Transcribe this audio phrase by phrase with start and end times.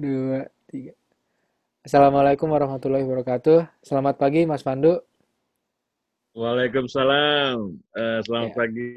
[0.00, 0.96] dua, tiga.
[1.84, 3.68] Assalamualaikum warahmatullahi wabarakatuh.
[3.84, 4.96] Selamat pagi, Mas Pandu.
[6.32, 7.76] Waalaikumsalam.
[7.92, 8.56] Uh, selamat ya.
[8.56, 8.90] pagi.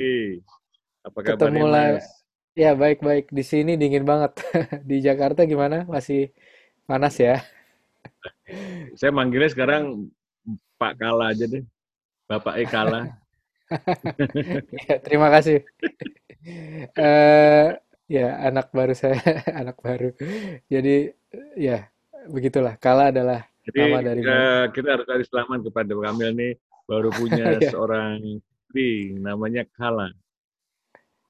[1.04, 2.08] Apa kabar Ketemu Mas?
[2.56, 3.36] Ya, baik-baik.
[3.36, 4.40] Di sini dingin banget.
[4.90, 5.84] Di Jakarta gimana?
[5.84, 6.32] Masih
[6.88, 7.44] panas ya?
[9.00, 10.08] Saya manggilnya sekarang
[10.80, 11.68] Pak Kala aja deh.
[12.32, 13.12] Bapak E Kala.
[14.88, 15.68] ya, terima kasih.
[16.96, 17.76] uh,
[18.08, 20.12] ya, anak baru saya, anak baru.
[20.68, 21.12] Jadi,
[21.58, 21.88] ya,
[22.30, 22.76] begitulah.
[22.80, 26.54] Kala adalah Jadi, nama dari uh, kita harus cari selamat kepada Kamil nih
[26.84, 27.72] baru punya yeah.
[27.72, 30.12] seorang istri namanya Kala.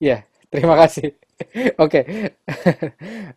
[0.02, 1.14] Ya, terima kasih.
[1.82, 2.04] Oke, okay.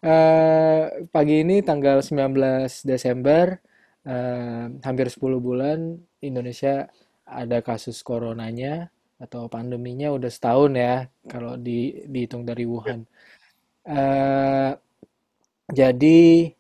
[0.05, 2.37] uh, pagi ini tanggal 19
[2.85, 3.57] Desember,
[4.05, 6.87] uh, hampir 10 bulan Indonesia
[7.27, 13.09] ada kasus coronanya atau pandeminya udah setahun ya kalau di, dihitung dari Wuhan.
[13.87, 14.75] Uh,
[15.71, 16.51] jadi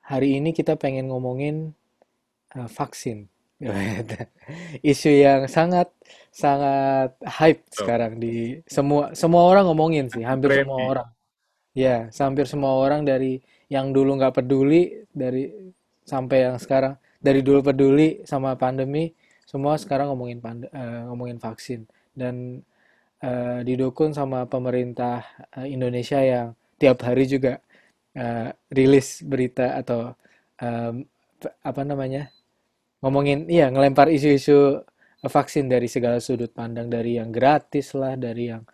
[0.00, 1.76] hari ini kita pengen ngomongin
[2.56, 3.28] uh, vaksin.
[4.80, 5.92] Isu yang sangat
[6.32, 7.76] sangat hype oh.
[7.76, 11.08] sekarang di semua semua orang ngomongin sih, hampir semua orang.
[11.76, 15.52] Ya, hampir semua orang dari yang dulu nggak peduli dari
[16.08, 19.12] sampai yang sekarang dari dulu peduli sama pandemi,
[19.44, 21.84] semua sekarang ngomongin pand uh, ngomongin vaksin
[22.16, 22.64] dan
[23.20, 27.60] uh, didukung sama pemerintah uh, Indonesia yang tiap hari juga
[28.16, 30.16] uh, rilis berita atau
[30.64, 31.04] um,
[31.64, 32.32] apa namanya
[33.04, 34.80] ngomongin iya ngelempar isu-isu
[35.20, 38.64] vaksin dari segala sudut pandang dari yang gratis lah dari yang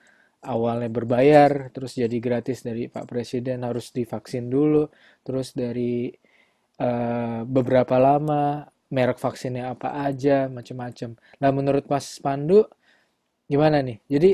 [0.47, 4.87] awalnya berbayar terus jadi gratis dari Pak Presiden harus divaksin dulu
[5.27, 6.11] terus dari
[6.79, 12.67] uh, beberapa lama merek vaksinnya apa aja macam-macam nah menurut Mas Pandu
[13.51, 13.99] gimana nih?
[14.11, 14.31] Jadi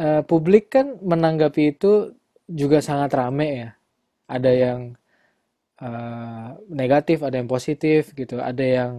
[0.00, 2.12] uh, publik kan menanggapi itu
[2.46, 3.70] juga sangat rame ya
[4.30, 4.80] ada yang
[5.82, 8.92] uh, negatif ada yang positif gitu ada yang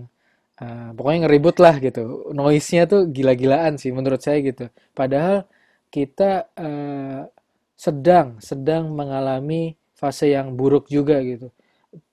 [0.57, 2.33] Uh, pokoknya ngeribut lah gitu.
[2.33, 4.73] Noise-nya tuh gila-gilaan sih menurut saya gitu.
[4.97, 5.45] Padahal
[5.93, 7.29] kita uh,
[7.77, 11.53] sedang sedang mengalami fase yang buruk juga gitu.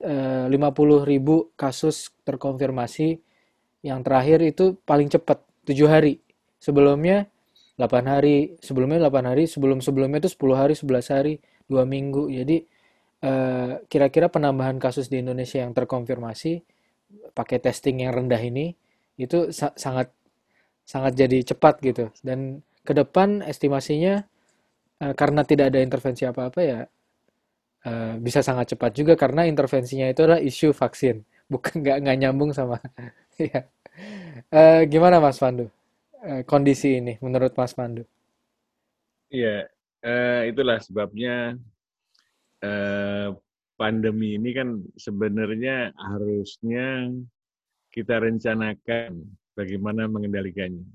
[0.04, 3.16] Uh, 50 ribu kasus terkonfirmasi
[3.80, 6.20] yang terakhir itu paling cepat 7 hari.
[6.60, 7.32] Sebelumnya
[7.74, 11.34] 8 hari, sebelumnya 8 hari, sebelum-sebelumnya itu 10 hari, 11 hari,
[11.66, 12.30] 2 minggu.
[12.30, 12.56] Jadi
[13.88, 16.60] kira-kira uh, penambahan kasus di Indonesia yang terkonfirmasi
[17.32, 18.76] pakai testing yang rendah ini
[19.16, 20.12] itu sa sangat
[20.84, 22.12] sangat jadi cepat gitu.
[22.20, 24.20] Dan ke depan estimasinya
[25.00, 26.80] uh, karena tidak ada intervensi apa-apa ya
[27.88, 31.24] uh, bisa sangat cepat juga karena intervensinya itu adalah isu vaksin.
[31.52, 32.78] Bukan nggak nggak nyambung sama
[33.40, 33.64] ya.
[34.90, 35.70] Gimana Mas Pandu
[36.24, 38.08] uh, kondisi ini menurut Mas Pandu?
[39.28, 39.68] Iya
[40.04, 41.56] uh, itulah sebabnya
[42.60, 43.28] uh,
[43.74, 47.10] pandemi ini kan sebenarnya harusnya
[47.90, 49.22] kita rencanakan
[49.54, 50.86] bagaimana mengendalikannya.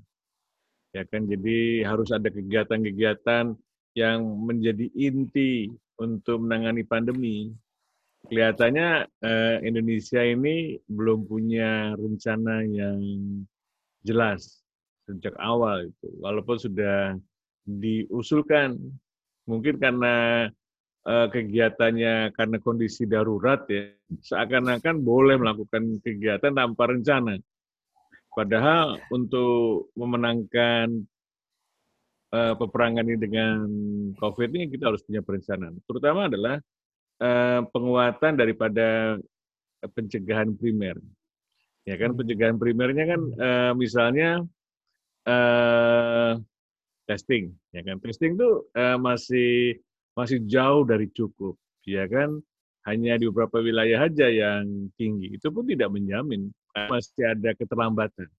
[0.90, 3.54] Ya kan, jadi harus ada kegiatan-kegiatan
[3.94, 7.54] yang menjadi inti untuk menangani pandemi.
[8.26, 13.00] Kelihatannya eh, Indonesia ini belum punya rencana yang
[14.04, 14.59] jelas
[15.10, 16.08] sejak awal itu.
[16.22, 17.18] Walaupun sudah
[17.66, 18.78] diusulkan,
[19.46, 20.46] mungkin karena
[21.06, 23.90] uh, kegiatannya karena kondisi darurat ya,
[24.22, 27.38] seakan-akan boleh melakukan kegiatan tanpa rencana.
[28.30, 31.02] Padahal untuk memenangkan
[32.30, 33.56] uh, peperangan ini dengan
[34.16, 35.82] COVID ini kita harus punya perencanaan.
[35.82, 36.56] Terutama adalah
[37.20, 39.18] uh, penguatan daripada
[39.82, 40.96] pencegahan primer.
[41.88, 44.44] Ya kan pencegahan primernya kan uh, misalnya
[45.26, 46.38] uh,
[47.04, 49.80] testing, ya kan testing itu uh, masih
[50.14, 52.40] masih jauh dari cukup, ya kan?
[52.88, 55.36] Hanya di beberapa wilayah saja yang tinggi.
[55.36, 56.48] Itu pun tidak menjamin
[56.88, 58.30] masih ada keterlambatan.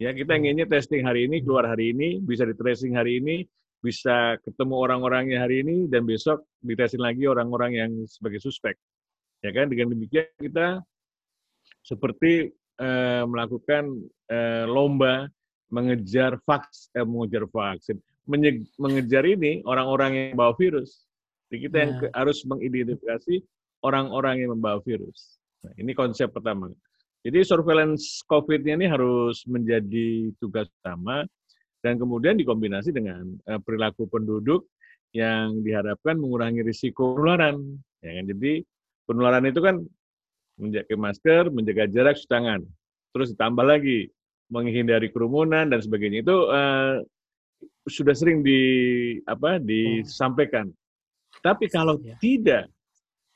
[0.00, 0.40] Ya, kita hmm.
[0.40, 3.44] inginnya testing hari ini, keluar hari ini, bisa di tracing hari ini,
[3.84, 8.80] bisa ketemu orang-orangnya hari ini, dan besok di tracing lagi orang-orang yang sebagai suspek.
[9.44, 10.80] Ya kan, dengan demikian kita
[11.84, 12.48] seperti
[12.80, 15.28] eh, melakukan eh, lomba
[15.70, 17.96] mengejar vaks, eh, mengejar vaksin,
[18.78, 21.06] mengejar ini orang-orang yang membawa virus.
[21.50, 22.12] Jadi kita yang nah.
[22.14, 23.42] harus mengidentifikasi
[23.82, 25.40] orang-orang yang membawa virus.
[25.66, 26.70] Nah, ini konsep pertama.
[27.20, 31.26] Jadi surveillance COVID-nya ini harus menjadi tugas utama
[31.84, 34.64] dan kemudian dikombinasi dengan uh, perilaku penduduk
[35.12, 37.76] yang diharapkan mengurangi risiko penularan.
[38.00, 38.24] Ya kan?
[38.30, 38.52] Jadi
[39.04, 39.84] penularan itu kan
[40.56, 42.60] menjaga masker, menjaga jarak cuci tangan,
[43.12, 44.12] terus ditambah lagi
[44.50, 46.26] menghindari kerumunan dan sebagainya.
[46.26, 47.00] Itu uh,
[47.86, 48.60] sudah sering di
[49.24, 50.68] apa disampaikan.
[51.40, 52.18] Tapi kalau ya.
[52.20, 52.68] tidak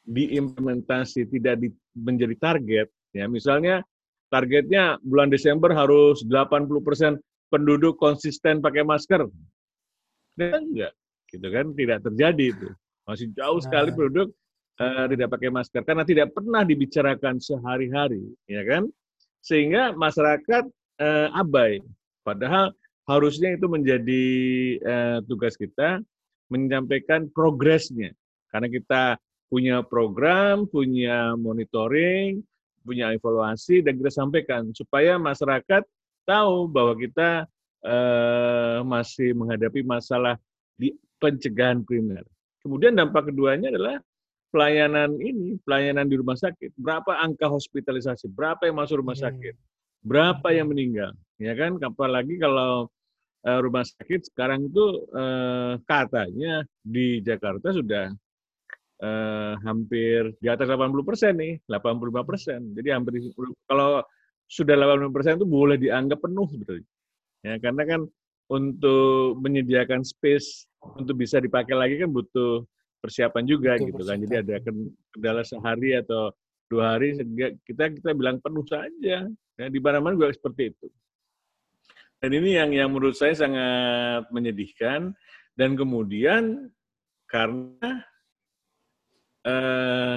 [0.05, 3.81] diimplementasi tidak di, menjadi target, ya misalnya
[4.29, 7.17] targetnya bulan Desember harus 80%
[7.49, 9.25] penduduk konsisten pakai masker.
[10.35, 10.93] Dan enggak,
[11.31, 12.69] gitu kan tidak terjadi itu.
[13.07, 13.97] Masih jauh sekali nah.
[13.97, 14.29] penduduk
[14.83, 18.91] uh, tidak pakai masker karena tidak pernah dibicarakan sehari-hari, ya kan?
[19.45, 20.67] Sehingga masyarakat
[21.01, 21.81] uh, abai.
[22.25, 22.73] Padahal
[23.05, 24.25] harusnya itu menjadi
[24.85, 26.01] uh, tugas kita
[26.49, 28.13] menyampaikan progresnya.
[28.53, 29.03] Karena kita
[29.51, 32.43] punya program, punya monitoring,
[32.85, 35.83] punya evaluasi, dan kita sampaikan supaya masyarakat
[36.25, 37.49] tahu bahwa kita
[37.85, 40.39] uh, masih menghadapi masalah
[40.79, 42.25] di pencegahan primer.
[42.65, 44.01] Kemudian dampak keduanya adalah
[44.49, 46.73] pelayanan ini, pelayanan di rumah sakit.
[46.79, 49.27] Berapa angka hospitalisasi, berapa yang masuk rumah hmm.
[50.05, 51.81] Berapa yang meninggal, ya kan?
[51.81, 52.93] Apalagi kalau
[53.45, 58.13] uh, rumah sakit sekarang itu uh, katanya di Jakarta sudah
[59.01, 62.61] uh, hampir di atas 80 persen nih, 85 persen.
[62.77, 63.25] Jadi hampir
[63.65, 64.05] kalau
[64.45, 66.89] sudah 85 persen itu boleh dianggap penuh sebetulnya.
[67.45, 68.01] Ya, karena kan
[68.49, 70.69] untuk menyediakan space
[71.01, 72.65] untuk bisa dipakai lagi kan butuh
[73.01, 74.17] persiapan juga Betul, gitu kan.
[74.21, 76.33] Jadi ada kendala sehari atau
[76.69, 77.17] dua hari
[77.69, 79.29] kita kita bilang penuh saja.
[79.55, 80.87] Ya, di mana-mana juga seperti itu.
[82.19, 85.13] Dan ini yang yang menurut saya sangat menyedihkan
[85.55, 86.73] dan kemudian
[87.29, 87.91] karena
[89.45, 90.17] eh,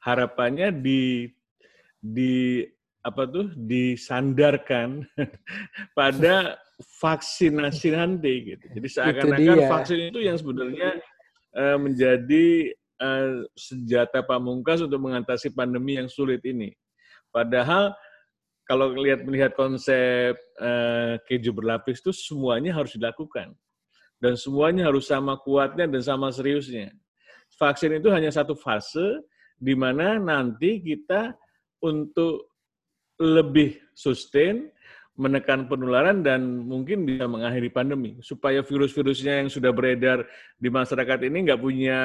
[0.00, 1.28] harapannya di
[2.02, 2.62] di
[3.02, 5.02] apa tuh disandarkan
[5.98, 6.58] pada
[7.02, 8.64] vaksinasi nanti gitu.
[8.78, 10.98] Jadi seakan-akan vaksin itu yang sebenarnya
[11.54, 16.74] uh, menjadi uh, senjata pamungkas untuk mengatasi pandemi yang sulit ini.
[17.30, 17.94] Padahal
[18.66, 23.52] kalau lihat melihat konsep uh, keju berlapis itu semuanya harus dilakukan
[24.22, 26.94] dan semuanya harus sama kuatnya dan sama seriusnya.
[27.58, 29.26] Vaksin itu hanya satu fase
[29.58, 31.34] di mana nanti kita
[31.82, 32.54] untuk
[33.18, 34.70] lebih sustain
[35.12, 40.24] menekan penularan dan mungkin bisa mengakhiri pandemi supaya virus-virusnya yang sudah beredar
[40.56, 41.98] di masyarakat ini nggak punya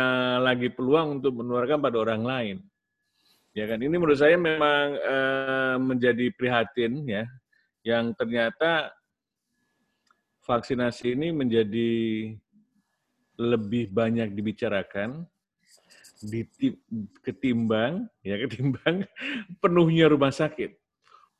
[0.43, 2.57] lagi peluang untuk menularkan pada orang lain.
[3.57, 7.25] Ya kan, ini menurut saya memang uh, menjadi prihatin ya,
[7.81, 8.93] yang ternyata
[10.45, 11.89] vaksinasi ini menjadi
[13.33, 15.25] lebih banyak dibicarakan
[17.25, 19.09] ketimbang ya ketimbang
[19.57, 20.77] penuhnya rumah sakit.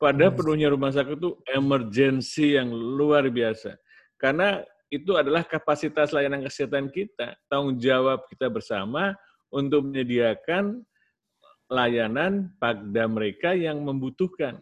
[0.02, 0.34] Pada hmm.
[0.34, 3.78] penuhnya rumah sakit itu emergensi yang luar biasa.
[4.18, 4.58] Karena
[4.90, 9.14] itu adalah kapasitas layanan kesehatan kita, tanggung jawab kita bersama
[9.54, 10.82] untuk menyediakan
[11.68, 14.58] layanan pada mereka yang membutuhkan.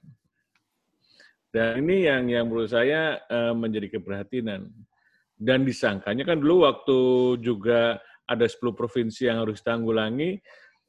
[1.54, 4.68] Dan ini yang yang menurut saya uh, menjadi keprihatinan.
[5.36, 6.98] Dan disangkanya kan dulu waktu
[7.40, 10.42] juga ada 10 provinsi yang harus tanggulangi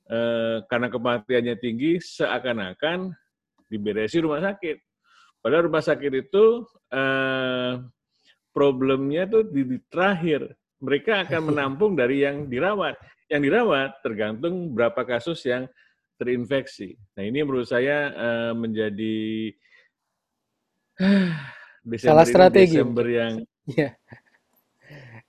[0.09, 3.13] uh, karena kematiannya tinggi seakan-akan
[3.69, 4.77] diberesi rumah sakit.
[5.39, 7.79] Padahal rumah sakit itu uh,
[8.51, 10.51] problemnya tuh di, di terakhir.
[10.81, 12.97] Mereka akan menampung dari yang dirawat.
[13.27, 15.67] Yang dirawat tergantung berapa kasus yang
[16.17, 16.97] terinfeksi.
[17.15, 19.53] Nah ini menurut saya uh, menjadi
[21.87, 22.75] Desember salah strategi.
[22.81, 23.33] Desember yang
[23.79, 23.89] ya.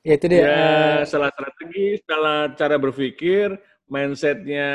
[0.03, 0.41] ya itu dia.
[0.41, 3.55] Ya, uh, salah strategi, salah cara berpikir,
[3.87, 4.71] mindsetnya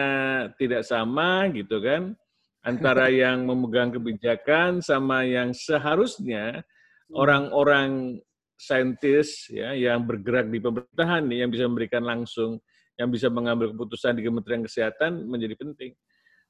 [0.56, 2.16] tidak sama gitu kan,
[2.64, 7.14] antara yang memegang kebijakan sama yang seharusnya hmm.
[7.18, 8.22] orang-orang
[8.54, 12.64] saintis ya yang bergerak di pemerintahan nih yang bisa memberikan langsung
[12.98, 15.92] yang bisa mengambil keputusan di Kementerian Kesehatan menjadi penting.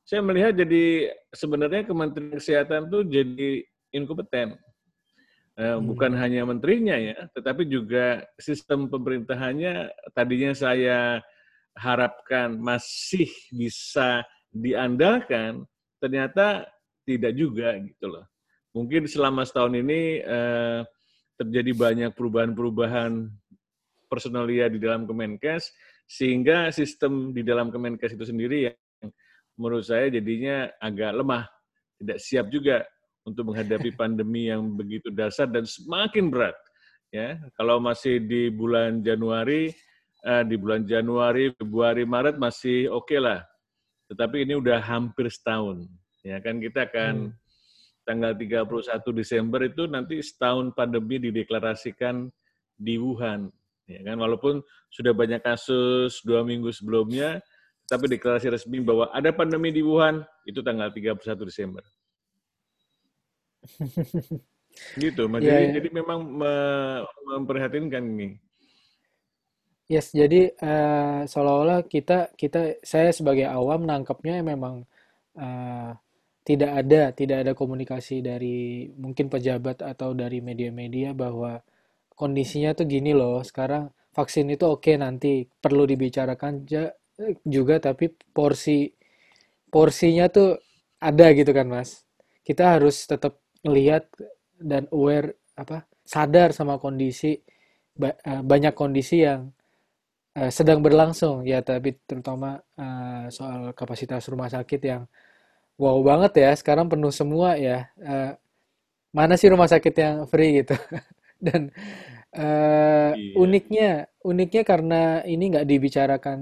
[0.04, 3.50] Saya melihat jadi sebenarnya Kementerian Kesehatan itu jadi
[3.96, 4.60] inkompeten.
[5.54, 5.86] Eh, hmm.
[5.86, 11.22] Bukan hanya menterinya ya, tetapi juga sistem pemerintahannya tadinya saya
[11.78, 15.66] harapkan masih bisa diandalkan,
[16.02, 16.66] ternyata
[17.06, 18.26] tidak juga gitu loh.
[18.74, 20.82] Mungkin selama setahun ini eh,
[21.38, 23.30] terjadi banyak perubahan-perubahan
[24.10, 25.70] personalia di dalam Kemenkes
[26.14, 29.10] sehingga sistem di dalam Kemenkes itu sendiri yang
[29.58, 31.50] menurut saya jadinya agak lemah,
[31.98, 32.86] tidak siap juga
[33.26, 36.54] untuk menghadapi pandemi yang begitu dasar dan semakin berat.
[37.10, 39.74] Ya, kalau masih di bulan Januari,
[40.26, 43.42] eh, di bulan Januari, Februari, Maret masih oke okay lah.
[44.14, 45.90] Tetapi ini udah hampir setahun.
[46.22, 48.06] Ya kan kita akan hmm.
[48.06, 52.30] tanggal 31 Desember itu nanti setahun pandemi dideklarasikan
[52.78, 53.50] di Wuhan
[53.88, 54.18] ya kan?
[54.20, 57.44] Walaupun sudah banyak kasus dua minggu sebelumnya
[57.84, 61.84] tapi deklarasi resmi bahwa ada pandemi di Wuhan itu tanggal 31 Desember.
[64.98, 65.74] Gitu ya, jadi, ya.
[65.78, 66.20] jadi memang
[67.30, 68.42] memprihatinkan ini.
[69.86, 74.82] Yes, jadi eh, seolah-olah kita kita saya sebagai awam nangkepnya memang
[75.38, 75.92] eh,
[76.42, 81.62] tidak ada tidak ada komunikasi dari mungkin pejabat atau dari media-media bahwa
[82.20, 83.42] kondisinya tuh gini loh.
[83.46, 86.54] Sekarang vaksin itu oke nanti perlu dibicarakan
[87.46, 88.90] juga tapi porsi
[89.74, 90.58] porsinya tuh
[91.02, 92.06] ada gitu kan Mas.
[92.46, 94.08] Kita harus tetap melihat
[94.60, 97.38] dan aware apa sadar sama kondisi
[98.02, 99.52] eh, banyak kondisi yang
[100.38, 105.04] eh, sedang berlangsung ya tapi terutama eh, soal kapasitas rumah sakit yang
[105.82, 107.90] wow banget ya sekarang penuh semua ya
[109.14, 110.74] mana sih rumah sakit yang free gitu
[111.46, 111.62] dan
[112.34, 113.34] eh, Iya.
[113.38, 113.90] uniknya
[114.26, 116.40] uniknya karena ini nggak dibicarakan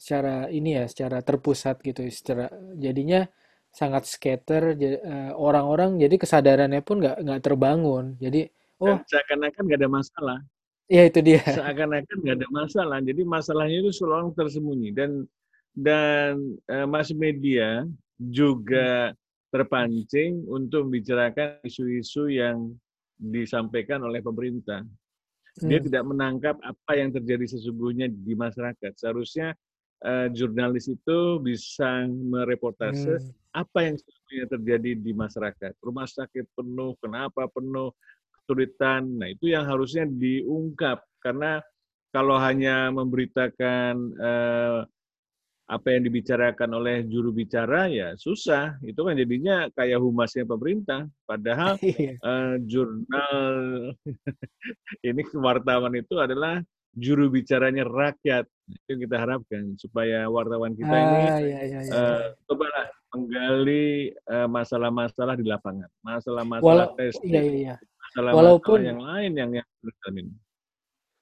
[0.00, 3.22] secara ini ya secara terpusat gitu secara jadinya
[3.70, 8.50] sangat scatter eh, orang-orang jadi kesadarannya pun nggak nggak terbangun jadi
[8.82, 10.38] oh seakan-akan nggak ada masalah.
[10.90, 12.98] ya itu dia Seakan-akan nggak ada masalah.
[13.00, 14.90] Jadi masalahnya itu selalu tersembunyi.
[14.92, 15.10] Dan
[15.72, 16.36] dan
[16.68, 17.86] eh, mass media
[18.18, 19.14] juga
[19.54, 22.74] terpancing untuk membicarakan isu-isu yang
[23.22, 24.82] disampaikan oleh pemerintah.
[25.62, 28.98] Dia Hmm, tidak menangkap apa yang terjadi sesungguhnya di masyarakat.
[28.98, 29.54] Seharusnya
[30.02, 35.72] eh, jurnalis itu bisa mereportase hmm, apa yang sesungguhnya terjadi di masyarakat.
[35.78, 37.94] Rumah sakit penuh, kenapa penuh,
[38.42, 39.06] kesulitan.
[39.22, 41.62] Nah, itu yang harusnya diungkap karena
[42.10, 44.80] kalau hanya memberitakan eh,
[45.72, 48.76] apa yang dibicarakan oleh juru bicara ya susah.
[48.84, 51.08] Itu kan jadinya kayak humasnya pemerintah.
[51.24, 53.48] Padahal iya eh, jurnal
[55.08, 56.60] ini wartawan itu adalah
[56.92, 58.44] juru bicaranya rakyat.
[58.68, 64.12] Itu kita harapkan supaya wartawan kita ini ah ya ya ya ya eh, cobalah menggali
[64.12, 67.74] eh, masalah-masalah di lapangan, masalah-masalah walau iya testing, iya iya
[68.12, 70.32] masalah-masalah walaupun yang lain yang yang terjadi.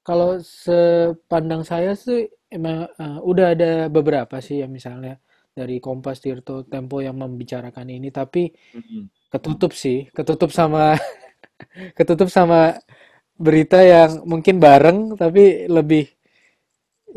[0.06, 5.20] Kalau sepandang saya sih emang eh, udah ada beberapa sih ya misalnya
[5.52, 8.48] dari Kompas, Tirto, Tempo yang membicarakan ini, tapi
[9.32, 10.94] ketutup sih, ketutup sama
[11.98, 12.78] ketutup sama
[13.38, 16.04] berita yang mungkin bareng tapi lebih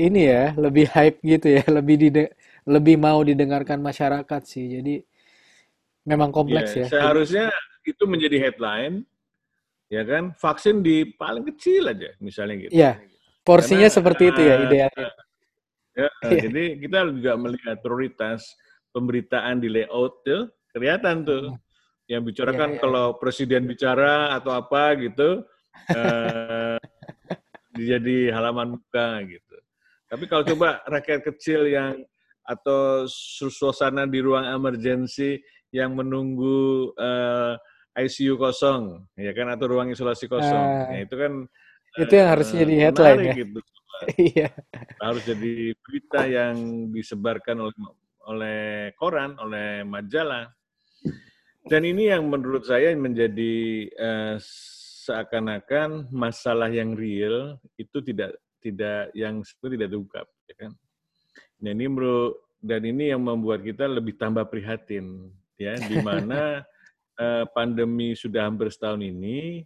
[0.05, 2.23] ini ya, lebih hype gitu ya, lebih dide
[2.63, 4.65] lebih mau didengarkan masyarakat sih.
[4.79, 4.95] Jadi
[6.07, 6.87] memang kompleks Ya, ya.
[6.89, 7.45] Seharusnya
[7.83, 9.03] itu menjadi headline,
[9.93, 10.33] ya kan?
[10.33, 12.73] Vaksin di paling kecil aja, misalnya gitu.
[12.73, 12.97] ya
[13.45, 15.09] porsinya Karena seperti itu ya idealnya.
[15.99, 16.39] ya, Iya.
[16.49, 18.41] jadi kita juga melihat prioritas
[18.95, 21.53] pemberitaan di layout tuh kelihatan tuh.
[21.53, 21.61] Hmm,
[22.03, 22.81] Yang Iya bicarakan iya iya.
[22.83, 25.39] kalau presiden bicara atau apa gitu,
[25.95, 26.75] eh,
[27.95, 29.57] jadi halaman muka gitu.
[30.11, 32.03] Tapi kalau coba rakyat kecil yang
[32.43, 33.07] atau
[33.47, 35.39] suasana di ruang emergency
[35.71, 37.55] yang menunggu eh,
[37.93, 41.33] ICU kosong, ya kan atau ruang isolasi kosong, ya Ah, itu kan
[41.93, 43.35] itu yang harusnya eh, jadi headline menarik ya.
[43.45, 43.59] gitu.
[44.19, 44.49] Iya.
[44.99, 46.55] Harus jadi berita yang
[46.91, 47.77] disebarkan oleh
[48.27, 48.61] oleh
[48.99, 50.51] koran, oleh majalah.
[51.63, 54.35] Dan ini yang menurut saya menjadi eh,
[55.03, 60.71] seakan-akan masalah yang real itu tidak tidak yang seperti tidak terungkap, ya kan?
[61.61, 61.87] Dan ini
[62.63, 66.59] dan ini yang membuat kita lebih tambah prihatin, ya, di mana
[67.19, 69.63] eh, pandemi sudah hampir setahun ini,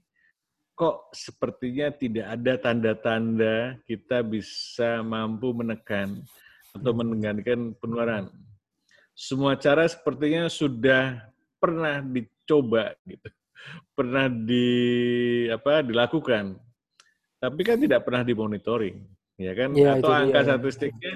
[0.77, 6.21] kok sepertinya tidak ada tanda-tanda kita bisa mampu menekan
[6.75, 6.99] atau Hmm.
[7.01, 8.29] mengendalikan penularan.
[9.17, 11.25] Semua cara sepertinya sudah
[11.57, 13.29] pernah dicoba gitu,
[13.97, 14.69] pernah di
[15.49, 16.53] apa dilakukan,
[17.41, 19.01] tapi kan tidak pernah dimonitoring,
[19.41, 19.73] ya kan?
[19.73, 20.45] Ya Atau itu dia angka ya.
[20.53, 21.13] statistiknya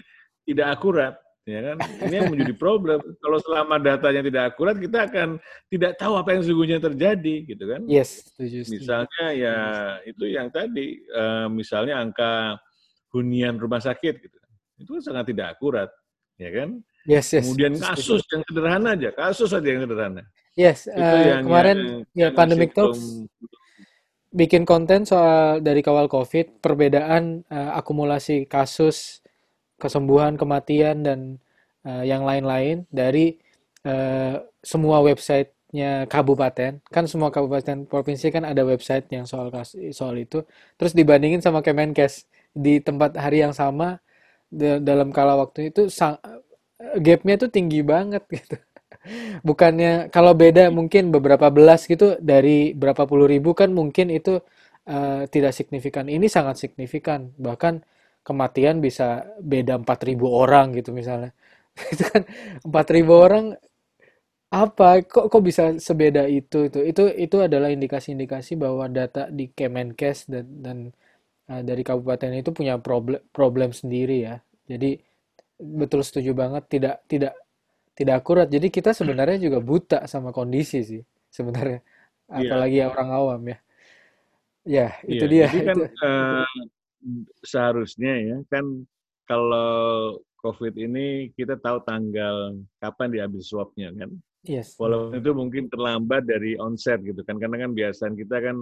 [0.49, 1.13] tidak akurat,
[1.45, 1.77] ya kan?
[2.05, 2.99] Ini yang menjadi problem.
[3.17, 5.29] Kalau selama datanya tidak akurat, kita akan
[5.69, 7.81] tidak tahu apa yang sesungguhnya terjadi, gitu kan?
[7.89, 8.73] Yes, setuju, setuju.
[8.77, 9.55] Misalnya ya
[10.05, 12.61] itu yang tadi, eh, misalnya angka
[13.11, 14.37] hunian rumah sakit, gitu.
[14.81, 15.89] Itu kan sangat tidak akurat,
[16.37, 16.81] ya kan?
[17.09, 20.21] Yes, yes, Kemudian kasus yang sederhana aja, kasus saja yang sederhana.
[20.53, 21.77] Yes, Itu eh, yang yang kemarin
[22.13, 23.25] ya yang Pandemic Talks
[24.31, 29.20] bikin konten soal dari kawal COVID, perbedaan eh, akumulasi kasus,
[29.81, 31.19] kesembuhan, kematian, dan
[31.87, 33.37] eh, yang lain-lain dari
[33.85, 36.81] eh, semua websitenya kabupaten.
[36.93, 39.49] Kan semua kabupaten provinsi kan ada website yang soal
[39.93, 40.45] soal itu.
[40.77, 43.97] Terus dibandingin sama Kemenkes di tempat hari yang sama
[44.51, 46.21] da- dalam kala waktu itu sang-
[47.01, 48.57] gapnya tuh tinggi banget gitu.
[49.47, 54.41] Bukannya kalau beda mungkin beberapa belas gitu dari berapa puluh ribu kan mungkin itu
[54.85, 56.05] eh, tidak signifikan.
[56.09, 57.33] Ini sangat signifikan.
[57.37, 57.81] Bahkan
[58.27, 61.31] kematian bisa beda 4.000 orang gitu misalnya.
[61.93, 62.23] Itu kan
[62.67, 63.45] 4.000 orang
[64.51, 70.27] apa kok kok bisa sebeda itu itu itu itu adalah indikasi-indikasi bahwa data di Kemenkes
[70.27, 70.77] dan dan
[71.51, 74.35] uh, dari kabupaten itu punya problem problem sendiri ya.
[74.71, 74.99] Jadi
[75.81, 77.33] betul setuju banget tidak tidak
[77.97, 78.47] tidak akurat.
[78.51, 81.81] Jadi kita sebenarnya juga buta sama kondisi sih sebenarnya.
[82.33, 82.51] Iya.
[82.51, 83.57] Apalagi orang awam ya.
[84.65, 85.47] Ya, itu Iya, dia.
[85.51, 85.81] jadi kan Itu.
[86.05, 86.45] eh,
[87.41, 88.85] seharusnya ya kan
[89.25, 94.09] kalau COVID ini kita tahu tanggal kapan diambil swabnya kan.
[94.41, 94.73] Yes.
[94.81, 98.57] Walaupun itu mungkin terlambat dari onset gitu kan, karena kan biasanya kita kan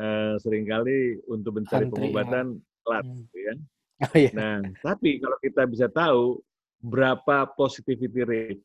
[0.00, 1.92] eh, sering kali untuk mencari Antri ya.
[1.94, 2.46] pengobatan
[2.82, 3.14] telat Hmm.
[3.22, 3.54] gitu ya.
[4.00, 4.30] Oh iya.
[4.32, 6.40] Nah, tapi kalau kita bisa tahu
[6.80, 8.62] berapa positivity rate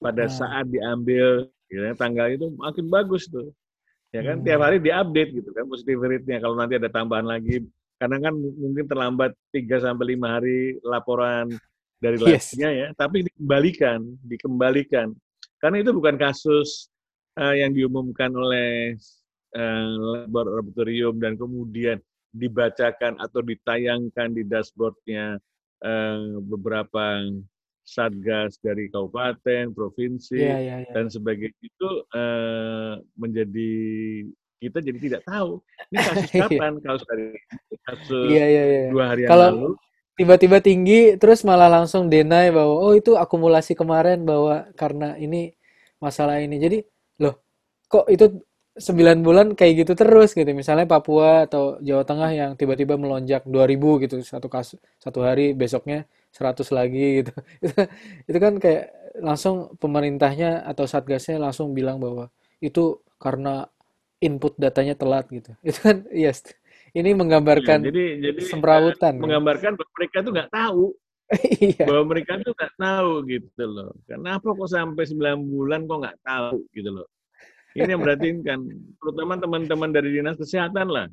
[0.00, 0.32] pada Nah.
[0.32, 3.52] saat diambil ya, tanggal itu makin bagus tuh.
[4.10, 4.46] Ya kan Hmm.
[4.48, 7.62] tiap hari diupdate gitu kan positivity rate-nya kalau nanti ada tambahan lagi
[8.02, 11.46] karena kan mungkin terlambat 3 sampai 5 hari laporan
[12.02, 12.50] dari Yes.
[12.50, 15.14] labnya ya, tapi dikembalikan, dikembalikan.
[15.62, 16.90] Karena itu bukan kasus
[17.38, 18.98] eh, yang diumumkan oleh
[19.54, 19.86] eh,
[20.26, 22.02] laboratorium dan kemudian
[22.34, 25.38] dibacakan atau ditayangkan di dashboardnya
[25.86, 27.22] eh, beberapa
[27.86, 30.90] satgas dari kabupaten, provinsi, Iya, iya, iya.
[30.90, 33.72] dan sebagainya itu eh, menjadi
[34.62, 35.58] kita jadi tidak tahu
[35.90, 36.42] ini kasus Iya.
[36.46, 37.26] kapan kasus dari
[37.82, 38.82] kasus Iya, iya, iya.
[38.94, 39.70] dua hari yang Kalau lalu
[40.14, 45.56] tiba-tiba tinggi terus malah langsung deny bahwa oh itu akumulasi kemarin bahwa karena ini
[45.98, 46.56] masalah ini.
[46.60, 46.78] Jadi
[47.22, 47.34] loh
[47.90, 48.40] kok itu
[48.76, 50.48] 9 bulan kayak gitu terus gitu.
[50.56, 56.04] Misalnya Papua atau Jawa Tengah yang tiba-tiba melonjak 2000 gitu satu kasus satu hari besoknya
[56.32, 57.32] 100 lagi gitu.
[57.64, 57.74] Itu,
[58.30, 58.84] itu kan kayak
[59.20, 62.28] langsung pemerintahnya atau satgasnya langsung bilang bahwa
[62.64, 63.68] itu karena
[64.22, 65.50] input datanya telat gitu.
[65.66, 66.46] Itu kan yes.
[66.92, 69.22] Ini menggambarkan jadi jadi eh, semrawutan kan.
[69.24, 70.84] menggambarkan bahwa mereka tuh nggak tahu
[71.64, 71.84] Iya.
[71.88, 73.90] bahwa mereka tuh nggak tahu gitu loh.
[74.04, 77.08] Kenapa kok sampai 9 bulan kok nggak tahu gitu loh.
[77.72, 78.60] Ini yang berarti kan,
[79.00, 81.08] terutama teman-teman dari dinas kesehatan lah,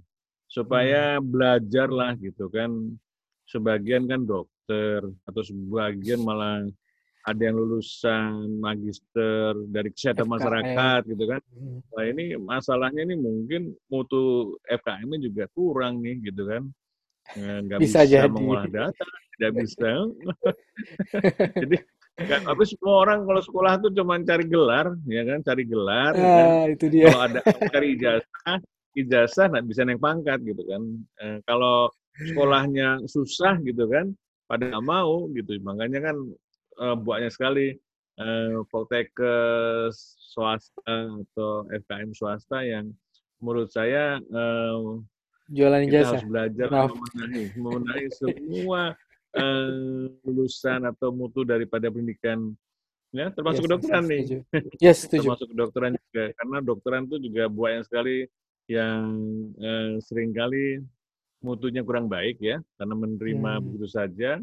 [0.46, 1.24] supaya Hmm.
[1.24, 2.68] belajar lah gitu kan.
[3.48, 6.68] Sebagian kan dokter atau sebagian malah
[7.29, 10.33] ada yang lulusan magister dari kesehatan FKM.
[10.33, 11.41] masyarakat gitu kan.
[11.51, 11.79] Hmm.
[11.89, 14.22] Wah ini masalahnya ini mungkin mutu
[14.65, 16.63] FKM-nya juga kurang nih gitu kan.
[17.31, 18.27] Eh, Nggak Bisa bisa, jadi.
[18.27, 19.05] mengolah data,
[19.37, 19.89] tidak bisa.
[21.55, 21.77] Jadi
[22.20, 26.11] nggak- tapi semua orang kalau sekolah tuh cuma cari gelar, ya kan, cari gelar.
[26.13, 26.48] ya kan.
[26.50, 27.05] Ah, itu dia.
[27.07, 27.39] Kalau ada
[27.70, 28.57] cari ijazah,
[28.94, 30.81] ijazah nggak bisa naik pangkat gitu kan.
[31.22, 31.87] Eh, kalau
[32.18, 34.11] sekolahnya susah gitu kan,
[34.46, 35.53] pada nggak mau gitu.
[35.61, 36.15] Makanya kan
[36.79, 37.75] eh, banyak sekali
[38.15, 39.96] eh, poltekkes
[40.31, 40.81] swasta
[41.24, 42.92] atau FKM swasta yang
[43.39, 44.77] menurut saya eh,
[45.50, 46.09] Jualan kita ijazah.
[46.13, 46.92] harus belajar Maaf.
[46.94, 48.81] memenahi, memenahi semua
[49.33, 52.53] eh, lulusan atau mutu daripada pendidikan
[53.09, 54.37] ya termasuk Yes, kedokteran yes, nih setuju.
[54.77, 55.18] Yes, setuju.
[55.25, 58.18] termasuk kedokteran juga karena dokteran itu juga banyak sekali
[58.70, 59.05] yang
[59.57, 60.77] eh, sering kali
[61.42, 63.63] mutunya kurang baik ya karena menerima Hmm.
[63.65, 64.37] begitu saja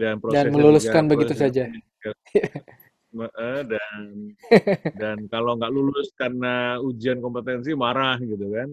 [0.00, 1.64] dan prosesnya Dan meluluskan juga, begitu saja.
[3.44, 4.02] eh, dan
[5.00, 8.70] dan kalau nggak lulus karena ujian kompetensi marah gitu kan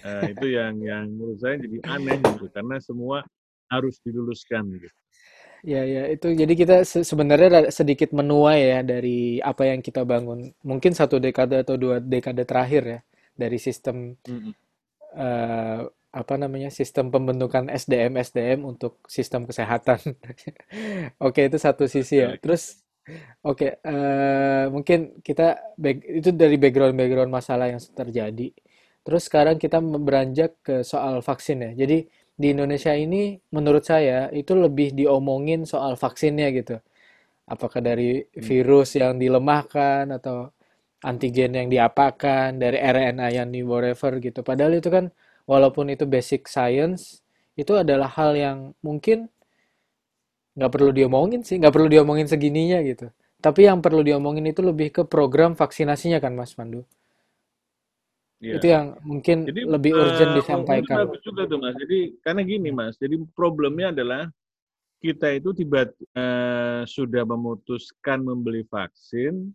[0.00, 3.20] Eh, itu yang yang menurut saya jadi aneh gitu karena semua
[3.72, 4.88] harus diluluskan gitu.
[5.60, 10.56] Ya, ya, itu jadi kita se- sebenarnya sedikit menuai ya dari apa yang kita bangun.
[10.64, 12.98] Mungkin satu dekade atau dua dekade terakhir ya
[13.36, 14.54] dari sistem Mm-mm.
[15.16, 15.80] eh,
[16.10, 19.98] apa namanya sistem pembentukan SDM SDM untuk sistem kesehatan.
[21.24, 22.36] Oke, itu satu sisi ya.
[22.42, 22.82] Terus
[23.42, 28.48] oke eh, mungkin kita back- itu dari background-background masalah yang terjadi.
[29.06, 31.72] Terus sekarang kita beranjak ke soal vaksin ya.
[31.86, 32.06] Jadi
[32.40, 36.78] di Indonesia ini menurut saya itu lebih diomongin soal vaksinnya gitu.
[37.50, 38.42] Apakah dari Hmm.
[38.46, 40.50] virus yang dilemahkan atau
[41.02, 44.40] antigen yang diapakan, dari RNA yang di whatever gitu.
[44.46, 45.10] Padahal itu kan
[45.50, 47.26] walaupun itu basic science,
[47.58, 49.26] itu adalah hal yang mungkin
[50.54, 53.10] nggak perlu diomongin sih, nggak perlu diomongin segininya gitu.
[53.42, 56.86] Tapi yang perlu diomongin itu lebih ke program vaksinasinya kan Mas Pandu.
[58.40, 58.56] Iya.
[58.56, 60.96] Itu yang mungkin Jadi lebih eh, urgent itu disampaikan.
[61.04, 61.76] bagus juga tuh mas.
[61.76, 64.32] Jadi karena gini mas, jadi problemnya adalah
[65.00, 69.52] kita itu tiba eh, sudah memutuskan membeli vaksin,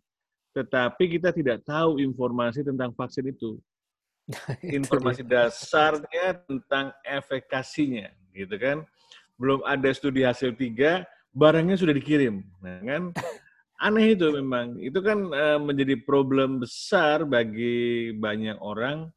[0.53, 3.57] tetapi kita tidak tahu informasi tentang vaksin itu.
[4.77, 8.77] Informasi dasarnya tentang efikasinya, gitu kan?
[9.37, 13.03] Belum ada studi hasil tiga, barangnya sudah dikirim, nah, kan?
[13.85, 14.79] Aneh itu memang.
[14.79, 19.11] Itu kan eh, menjadi problem besar bagi banyak orang.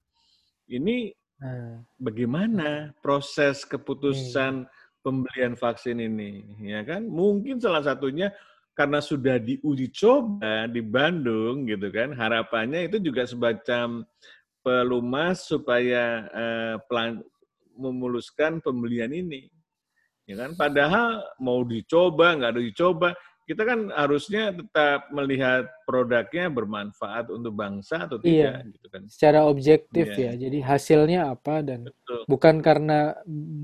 [0.68, 3.70] Ini Nah, bagaimana proses hmm.
[3.78, 4.66] keputusan
[5.06, 7.06] pembelian vaksin ini, ya kan?
[7.06, 8.34] Mungkin salah satunya
[8.74, 12.10] karena sudah diuji coba di Bandung, gitu kan?
[12.10, 14.02] Harapannya itu juga semacam
[14.62, 17.24] pelumas supaya eh, pelan-
[17.78, 19.46] memuluskan pembelian ini.
[20.28, 20.58] Ya kan?
[20.58, 23.08] Padahal mau dicoba, nggak ada dicoba,
[23.48, 29.02] kita kan harusnya tetap melihat produknya bermanfaat untuk bangsa atau iya, tidak gitu kan.
[29.08, 30.36] Secara objektif iya.
[30.36, 30.44] ya.
[30.44, 32.28] Jadi hasilnya apa dan Betul.
[32.28, 33.16] bukan karena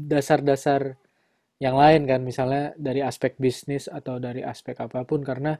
[0.08, 0.96] dasar-dasar
[1.60, 5.52] yang lain kan misalnya dari aspek bisnis atau dari aspek apa pun karena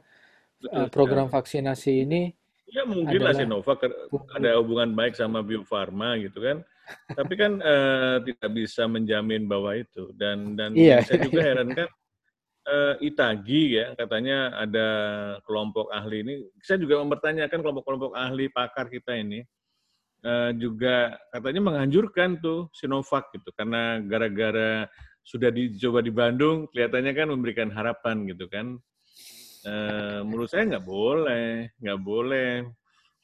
[0.57, 2.33] Betul, uh, program vaksinasi ini
[2.69, 3.81] ya mungkin lah Sinovac
[4.35, 6.65] ada hubungan baik sama Bio Farma gitu kan.
[7.13, 11.01] Tapi kan uh, tidak bisa menjamin bahwa itu dan dan iya.
[11.01, 11.89] saya juga heran kan
[12.69, 14.87] uh, Itagi ya katanya ada
[15.45, 16.33] kelompok ahli ini.
[16.61, 19.41] Saya juga mempertanyakan kelompok-kelompok ahli pakar kita ini
[20.25, 24.89] uh, juga katanya menganjurkan tuh Sinovac gitu karena gara-gara
[25.25, 28.77] sudah dicoba di Bandung kelihatannya kan memberikan harapan gitu kan.
[29.65, 32.69] Uh, menurut saya nggak boleh, nggak boleh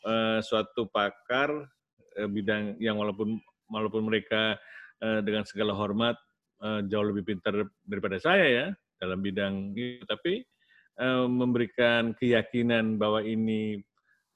[0.10, 1.54] uh, suatu pakar
[2.18, 3.38] uh, bidang yang walaupun
[3.70, 4.58] walaupun mereka
[5.06, 6.18] uh, dengan segala hormat
[6.66, 10.42] uh, jauh lebih pintar daripada saya ya dalam bidang itu, tapi
[10.98, 13.82] uh, memberikan keyakinan bahwa ini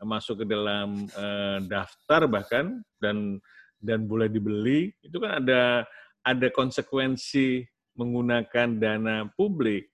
[0.06, 3.42] masuk ke dalam uh, daftar bahkan dan
[3.80, 5.88] dan boleh dibeli itu kan ada
[6.26, 7.64] ada konsekuensi
[7.96, 9.88] menggunakan dana publik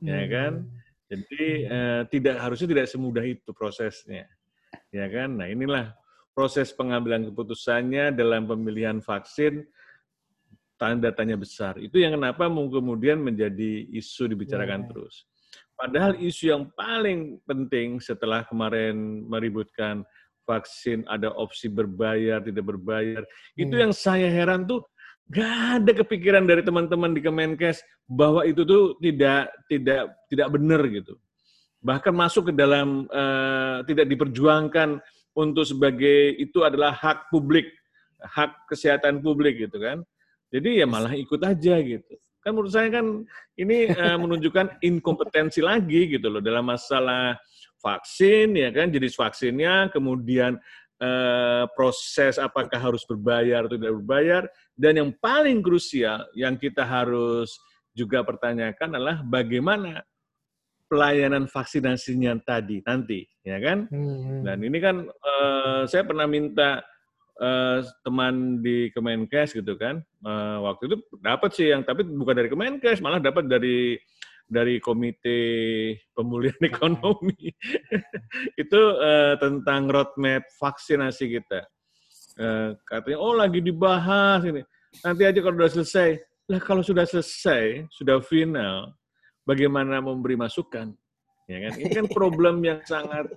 [0.00, 0.08] hmm.
[0.08, 0.52] ya kan
[1.12, 4.24] jadi uh, tidak harusnya tidak semudah itu prosesnya
[4.88, 5.92] ya kan nah inilah
[6.32, 9.68] proses pengambilan keputusannya dalam pemilihan vaksin
[10.82, 11.78] tanda tanya besar.
[11.78, 14.88] Itu yang kenapa kemudian menjadi isu dibicarakan yeah.
[14.90, 15.14] terus.
[15.78, 20.02] Padahal isu yang paling penting setelah kemarin meributkan
[20.42, 23.22] vaksin ada opsi berbayar tidak berbayar,
[23.54, 24.82] itu yang saya heran tuh
[25.30, 31.14] gak ada kepikiran dari teman-teman di Kemenkes bahwa itu tuh tidak tidak tidak benar gitu.
[31.82, 35.02] Bahkan masuk ke dalam uh, tidak diperjuangkan
[35.34, 37.70] untuk sebagai itu adalah hak publik,
[38.22, 40.02] hak kesehatan publik gitu kan.
[40.52, 42.12] Jadi ya malah ikut aja gitu.
[42.42, 43.22] Kan menurut saya kan
[43.54, 47.38] ini uh, menunjukkan inkompetensi lagi gitu loh dalam masalah
[47.82, 50.54] vaksin ya kan jenis vaksinnya kemudian
[51.02, 54.42] uh, proses apakah harus berbayar atau tidak berbayar
[54.78, 57.58] dan yang paling krusial yang kita harus
[57.92, 60.00] juga pertanyakan adalah bagaimana
[60.86, 64.46] pelayanan vaksinasinya tadi nanti ya kan hmm.
[64.46, 66.80] dan ini kan uh, saya pernah minta
[67.42, 70.02] uh, teman di Kemenkes gitu kan.
[70.20, 73.96] Uh, waktu itu dapat sih yang tapi bukan dari Kemenkes, malah dapat dari
[74.52, 75.40] dari Komite
[76.12, 77.48] Pemulihan Ekonomi.
[78.62, 81.64] itu uh, tentang roadmap vaksinasi kita.
[82.36, 84.60] Uh, katanya oh lagi dibahas ini.
[85.00, 86.10] Nanti aja kalau sudah selesai.
[86.52, 88.92] Lah kalau sudah selesai, sudah final,
[89.48, 90.92] bagaimana memberi masukan?
[91.48, 91.72] Ya kan?
[91.80, 93.32] Ini kan problem yang sangat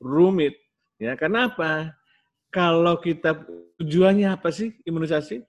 [0.00, 0.56] rumit.
[0.98, 1.98] Ya, kenapa?
[2.48, 3.44] kalau kita
[3.80, 5.44] tujuannya apa sih imunisasi?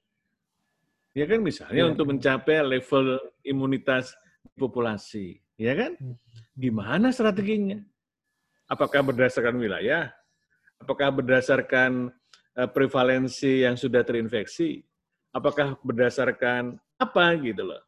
[1.18, 1.90] Ya kan misalnya ya.
[1.90, 4.14] untuk mencapai level imunitas
[4.56, 5.96] populasi, ya kan?
[6.00, 6.16] Hmm.
[6.56, 7.80] Gimana strateginya?
[8.70, 10.14] Apakah berdasarkan wilayah?
[10.80, 12.14] Apakah berdasarkan
[12.56, 14.86] uh, prevalensi yang sudah terinfeksi?
[15.34, 17.82] Apakah berdasarkan apa gitu loh?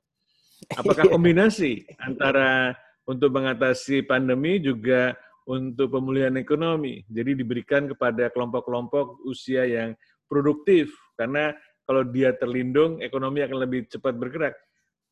[0.75, 5.17] Apakah kombinasi antara untuk mengatasi pandemi juga
[5.49, 7.01] untuk pemulihan ekonomi.
[7.09, 9.97] Jadi diberikan kepada kelompok-kelompok usia yang
[10.29, 11.51] produktif karena
[11.83, 14.55] kalau dia terlindung ekonomi akan lebih cepat bergerak.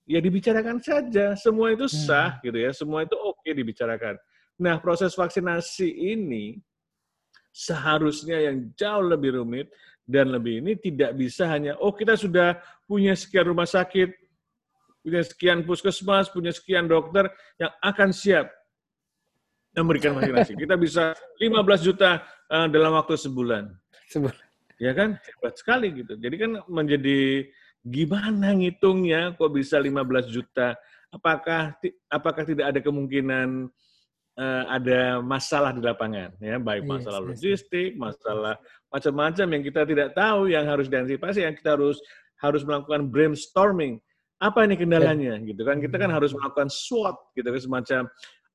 [0.09, 1.95] Ya dibicarakan saja, semua itu hmm.
[2.09, 2.41] sah hmm.
[2.49, 4.17] gitu ya, semua itu oke okay dibicarakan.
[4.57, 5.85] Nah, proses vaksinasi
[6.17, 6.57] ini
[7.53, 9.69] seharusnya yang jauh lebih rumit
[10.09, 12.57] dan lebih ini tidak bisa hanya oh kita sudah
[12.89, 14.09] punya sekian rumah sakit,
[15.05, 17.29] punya sekian puskesmas, punya sekian dokter
[17.61, 18.49] yang akan siap
[19.77, 20.57] memberikan vaksinasi.
[20.57, 23.69] Kita bisa 15 juta uh, dalam waktu sebulan.
[24.09, 24.45] Sebulan.
[24.81, 25.19] Ya kan?
[25.21, 26.17] Hebat sekali gitu.
[26.17, 27.47] Jadi kan menjadi
[27.89, 30.77] gimana ngitungnya kok bisa 15 juta?
[31.09, 31.73] Apakah
[32.05, 33.65] apakah tidak ada kemungkinan
[34.37, 38.55] uh, ada masalah di lapangan ya, baik iya, masalah yes, logistik, masalah
[38.93, 41.97] macam-macam yang kita tidak tahu yang harus diantisipasi, yang kita harus
[42.39, 43.97] harus melakukan brainstorming.
[44.39, 45.83] Apa ini kendalanya gitu kan?
[45.83, 48.01] Kita kan harus melakukan SWOT gitu kan semacam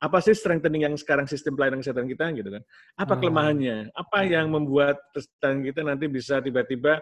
[0.04, 2.62] apa sih strengthening yang sekarang sistem pelayanan kesehatan kita gitu kan?
[2.96, 3.20] Apa hmm.
[3.20, 3.76] kelemahannya?
[3.92, 7.00] Apa yang membuat kesehatan kita nanti bisa tiba-tiba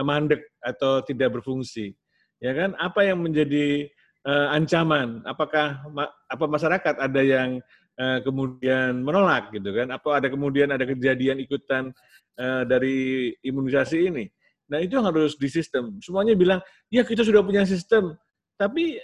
[0.00, 1.92] mandek atau tidak berfungsi?
[2.40, 2.72] Ya kan?
[2.80, 3.92] Apa yang menjadi
[4.24, 5.20] uh, ancaman?
[5.28, 7.60] Apakah ma apa masyarakat ada yang
[8.00, 9.92] uh, kemudian menolak gitu kan?
[9.92, 11.92] Apa ada kemudian ada kejadian ikutan
[12.40, 14.24] uh, dari imunisasi ini?
[14.72, 16.00] Nah, itu yang harus di sistem.
[16.00, 18.16] Semuanya bilang, "Ya, kita sudah punya sistem."
[18.56, 18.96] Tapi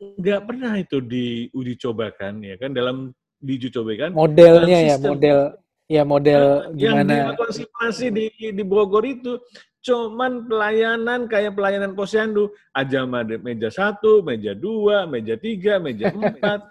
[0.00, 5.52] nggak pernah itu diuji cobakan ya kan dalam diuji cobakan modelnya ya model
[5.90, 7.34] ya model yang gimana?
[7.50, 9.42] simulasi di di Bogor itu
[9.82, 12.54] cuman pelayanan kayak pelayanan posyandu.
[12.70, 13.02] Aja
[13.42, 16.62] meja satu, meja dua, meja tiga, meja empat.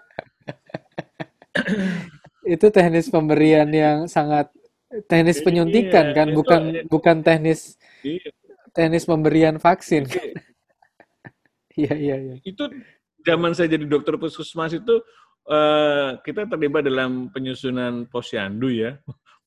[2.54, 4.48] itu teknis pemberian yang sangat
[5.06, 8.32] teknis penyuntikan Iya, kan itu- bukan bukan teknis Iya,
[8.72, 10.08] teknis pemberian vaksin.
[10.08, 10.32] Itu-
[11.84, 12.34] iya iya iya.
[12.40, 12.72] Itu
[13.20, 15.04] zaman saya jadi dokter puskesmas itu
[15.50, 18.96] eh, kita terlibat dalam penyusunan posyandu ya.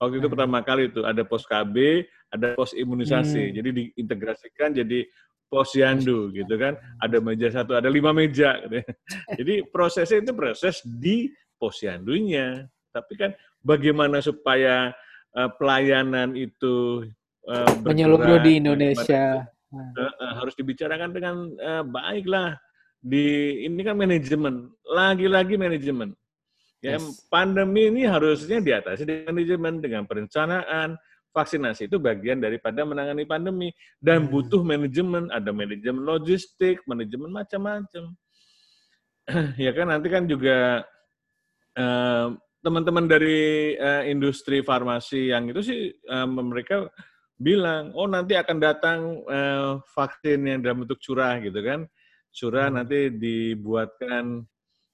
[0.02, 0.34] Waktu itu Hmm.
[0.36, 3.50] pertama kali itu ada pos KB, ada pos imunisasi.
[3.50, 3.56] Hmm.
[3.56, 5.08] Jadi diintegrasikan jadi
[5.48, 6.76] posyandu gitu kan.
[7.00, 8.58] Ada meja satu, ada lima meja.
[8.68, 8.86] gitu ya.
[9.40, 11.30] Jadi prosesnya itu proses di
[11.62, 12.68] posyandunya.
[12.92, 14.92] Tapi kan bagaimana supaya
[15.38, 17.06] eh, pelayanan itu
[17.48, 22.54] eh, menyeluruh di Indonesia Eh, eh, harus dibicarakan dengan eh, baik lah.
[23.04, 23.26] Di
[23.68, 26.16] ini kan manajemen, lagi-lagi manajemen.
[26.80, 27.28] Ya, Yes.
[27.28, 30.96] pandemi ini harusnya diatasi dengan manajemen, dengan perencanaan.
[31.34, 34.32] Vaksinasi itu bagian daripada menangani pandemi dan Hmm.
[34.32, 38.16] butuh manajemen, ada manajemen logistik, manajemen macam-macam.
[39.66, 40.84] ya kan nanti kan juga
[41.74, 42.28] eh,
[42.64, 46.88] teman-teman dari eh, industri farmasi yang itu sih eh, mereka
[47.40, 51.90] bilang, oh nanti akan datang eh, vaksin yang dalam bentuk curah gitu kan.
[52.34, 52.82] Curah Hmm.
[52.82, 54.42] nanti dibuatkan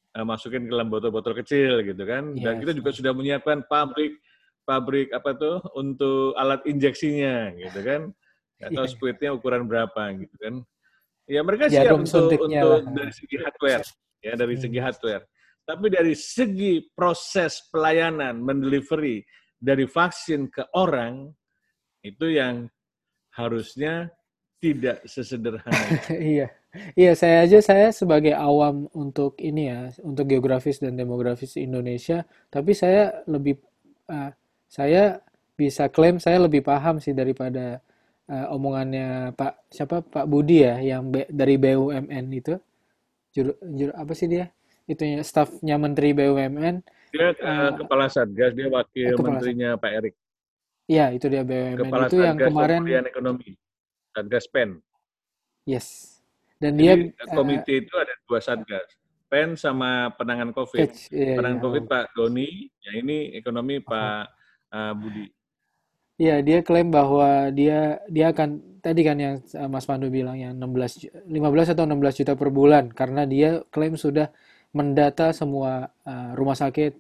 [0.10, 2.34] eh, masukin ke dalam botol-botol kecil gitu kan.
[2.36, 2.62] Dan Yes.
[2.66, 4.18] kita juga sudah menyiapkan pabrik
[4.66, 8.02] pabrik apa tuh untuk alat injeksinya gitu kan.
[8.60, 8.92] Tahu Iya.
[8.92, 10.56] squidnya ukuran berapa gitu kan.
[11.30, 12.82] Ya mereka siap Jarum untuk, untuk lah.
[12.92, 13.86] dari segi hardware
[14.20, 14.64] ya dari Hmm.
[14.66, 15.24] segi hardware.
[15.64, 19.22] Tapi dari segi proses pelayanan mendelivery
[19.62, 21.30] dari vaksin ke orang
[22.02, 22.66] itu yang
[23.38, 24.10] harusnya
[24.58, 25.70] tidak sesederhana.
[26.18, 26.50] iya
[27.00, 32.72] iya saya aja saya sebagai awam untuk ini ya untuk geografis dan demografis Indonesia tapi
[32.78, 33.58] saya lebih
[34.10, 34.32] eh,
[34.70, 35.20] saya
[35.60, 37.82] bisa klaim saya lebih paham sih daripada
[38.30, 39.96] eh, omongannya Pak siapa?
[40.06, 42.54] Pak Budi ya yang B- dari BUMN itu.
[43.36, 44.50] Juru, juru apa sih dia?
[44.90, 46.76] Itunya stafnya Menteri BUMN
[47.14, 50.16] Dia eh, Eh, kepala satgas, dia wakil kepala menterinya Pak Erik.
[50.96, 53.50] ya itu dia BUMN Kepala itu yang satgas kemarin pemulihan ekonomi,
[54.14, 54.70] satgas PEN.
[55.66, 56.19] yes
[56.60, 58.88] dan dia Jadi eh, komite itu ada dua satgas,
[59.32, 60.80] PEN sama penanganan COVID.
[60.84, 61.84] catch iya, Penanganan iya, COVID.
[61.88, 64.22] Pak Doni, yang ini ekonomi Pak
[64.76, 65.26] eh, Budi.
[66.20, 70.52] Iya, dia klaim bahwa dia dia akan tadi kan yang uh, Mas Pandu bilang yang
[70.52, 74.28] 16 ju- 15 atau 16 juta per bulan karena dia klaim sudah
[74.76, 76.92] mendata semua uh, rumah sakit,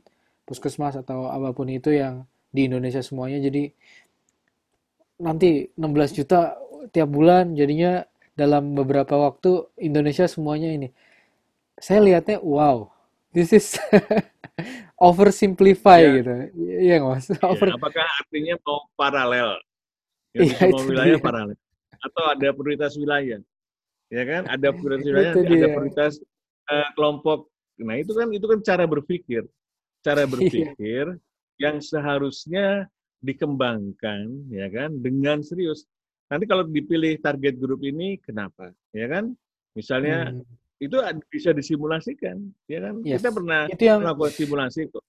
[0.47, 2.23] puskesmas atau apa pun itu yang
[2.55, 3.43] di Indonesia semuanya.
[3.43, 3.67] Jadi
[5.19, 6.55] nanti 16 juta
[6.95, 7.99] tiap bulan jadinya
[8.39, 10.87] dalam beberapa waktu Indonesia semuanya ini.
[11.75, 12.87] Saya lihatnya wow,
[13.35, 13.75] this is
[14.99, 16.11] oversimplify Ya.
[16.19, 16.31] gitu.
[16.55, 17.27] Iya Mas?
[17.29, 19.59] Ya, Over apakah artinya mau paralel?
[20.31, 21.25] Ya, Iya, semua itu wilayah dia.
[21.25, 21.57] paralel.
[21.99, 23.39] Atau ada prioritas wilayah.
[24.09, 24.41] Ya kan?
[24.47, 25.67] Ada prioritas wilayah, ada dia.
[25.75, 26.13] prioritas
[26.69, 27.39] eh, kelompok.
[27.79, 29.43] Nah, itu kan itu kan cara berpikir.
[30.03, 30.31] Cara Iya.
[30.31, 31.05] berpikir
[31.59, 32.87] yang seharusnya
[33.19, 35.83] dikembangkan ya kan dengan serius.
[36.29, 38.69] Nanti kalau dipilih target grup ini kenapa?
[38.93, 39.33] Ya kan?
[39.73, 40.45] Misalnya Hmm,
[40.77, 40.95] itu
[41.27, 42.37] bisa disimulasikan,
[42.69, 43.01] ya kan?
[43.01, 43.19] yes.
[43.19, 45.03] Kita pernah Itu yang melakukan simulasi kok.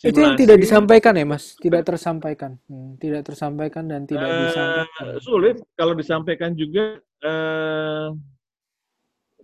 [0.00, 1.44] itu yang tidak Simulasi disampaikan ya, Mas.
[1.60, 2.56] Tidak tersampaikan.
[2.64, 5.04] Hmm, tidak tersampaikan dan tidak Eh, disampaikan.
[5.20, 6.84] sulit kalau disampaikan juga
[7.20, 8.08] eh,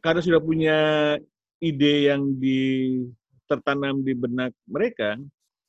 [0.00, 0.78] karena sudah punya
[1.60, 2.60] ide yang di
[3.44, 5.20] tertanam di benak mereka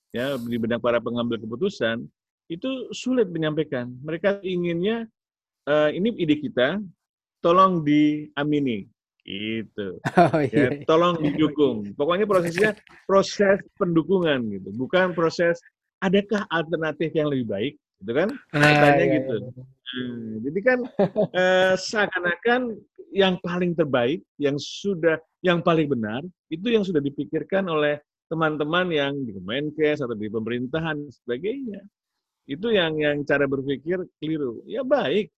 [0.09, 2.07] ya di benak para pengambil keputusan
[2.47, 3.91] itu sulit menyampaikan.
[4.03, 5.07] Mereka inginnya
[5.67, 6.79] eh, ini ide kita
[7.43, 8.87] tolong diamini.
[9.27, 9.99] Gitu.
[10.15, 10.87] Oh ya iya.
[10.87, 11.91] tolong didukung.
[11.99, 12.71] Pokoknya prosesnya
[13.03, 14.71] proses pendukungan gitu.
[14.71, 15.59] Bukan proses
[15.99, 17.73] adakah alternatif yang lebih baik?
[17.99, 18.29] Gitu kan?
[18.55, 19.35] Ah, pertanyaannya iya, gitu.
[19.43, 19.63] iya.
[19.87, 20.79] Hmm, jadi kan
[21.43, 22.61] eh, seakan-akan
[23.11, 29.13] yang paling terbaik, yang sudah, yang paling benar, itu yang sudah dipikirkan oleh teman-teman yang
[29.23, 31.79] di Kemenkes atau di pemerintahan sebagainya.
[32.47, 34.63] Itu yang yang cara berpikir keliru.
[34.63, 35.29] Ya baik,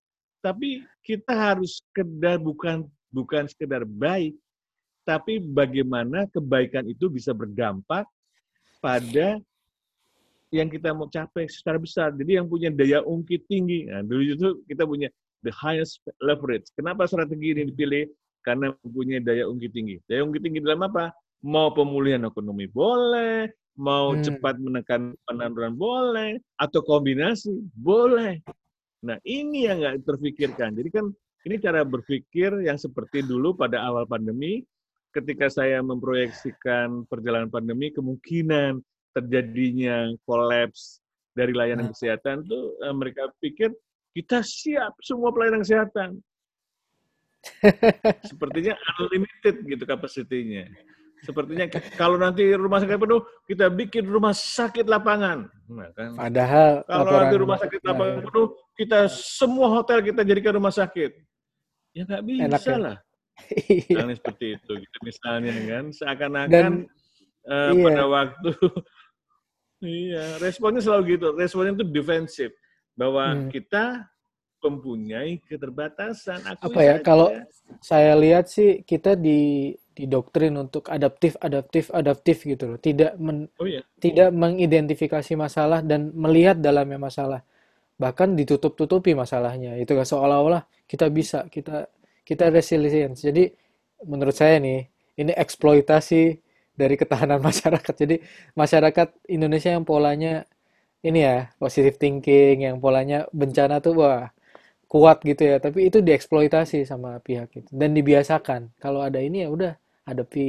[0.45, 4.37] tapi kita harus sekedar bukan bukan sekedar baik,
[5.01, 8.05] tapi bagaimana kebaikan itu bisa berdampak
[8.77, 9.41] pada
[10.49, 12.13] yang kita mau capai secara besar.
[12.13, 13.89] Jadi yang punya daya ungkit tinggi.
[13.89, 15.09] Nah, dulu itu kita punya
[15.45, 16.69] the highest leverage.
[16.73, 18.09] Kenapa strategi ini dipilih?
[18.41, 19.97] Karena mempunyai daya ungkit tinggi.
[20.09, 21.13] Daya ungkit tinggi dalam apa?
[21.45, 23.47] Mau pemulihan ekonomi boleh,
[23.79, 24.23] mau Hmm.
[24.27, 28.43] cepat menekan penanduran boleh, atau kombinasi boleh.
[28.99, 30.75] Nah ini yang nggak terfikirkan.
[30.75, 31.07] Jadi kan
[31.47, 34.67] ini cara berpikir yang seperti dulu pada awal pandemi,
[35.15, 38.83] ketika saya memproyeksikan perjalanan pandemi, kemungkinan
[39.15, 40.99] terjadinya kolaps
[41.31, 41.95] dari layanan Nah.
[41.95, 43.71] kesehatan tuh eh, mereka pikir
[44.11, 46.19] kita siap semua pelayanan kesehatan.
[48.29, 50.67] Sepertinya unlimited gitu kapasitinya.
[51.19, 51.67] Sepertinya
[51.99, 55.51] kalau nanti rumah sakit penuh, kita bikin rumah sakit lapangan.
[55.67, 56.15] Nah, kan.
[56.15, 58.23] Padahal Kalau laporan nanti rumah sakit ya, lapangan ya.
[58.23, 58.47] penuh,
[58.79, 61.11] kita semua hotel kita jadikan rumah sakit.
[61.91, 62.77] Ya nggak Enak bisa ya.
[62.79, 62.95] lah.
[63.91, 64.97] Misalnya seperti itu, gitu.
[64.99, 66.71] misalnya kan, seakan-akan
[67.47, 67.83] eh, iya.
[67.87, 68.51] pada waktu,
[69.79, 72.51] iya, responnya selalu gitu, responnya itu defensif,
[72.99, 73.47] bahwa Hmm.
[73.47, 74.11] kita
[74.59, 77.31] mempunyai keterbatasan, akui apa ya kalau
[77.79, 82.79] saya lihat sih kita di didoktrin untuk adaptif adaptif adaptif gitu loh.
[82.79, 87.41] Tidak men- Oh iya, tidak mengidentifikasi masalah dan melihat dalamnya masalah.
[87.99, 89.75] Bahkan ditutup-tutupi masalahnya.
[89.79, 91.87] Itu kan seolah-olah kita bisa kita
[92.23, 93.23] kita resilience.
[93.27, 93.51] Jadi
[94.07, 94.87] menurut saya nih
[95.19, 96.23] ini eksploitasi
[96.79, 97.93] dari ketahanan masyarakat.
[97.95, 98.15] Jadi
[98.55, 100.47] masyarakat Indonesia yang polanya
[101.05, 104.31] ini ya positive thinking yang polanya bencana tuh wah
[104.91, 105.57] kuat gitu ya.
[105.63, 107.69] Tapi itu dieksploitasi sama pihak itu.
[107.73, 108.73] Dan dibiasakan.
[108.81, 109.73] Kalau ada ini ya udah
[110.11, 110.47] hadapi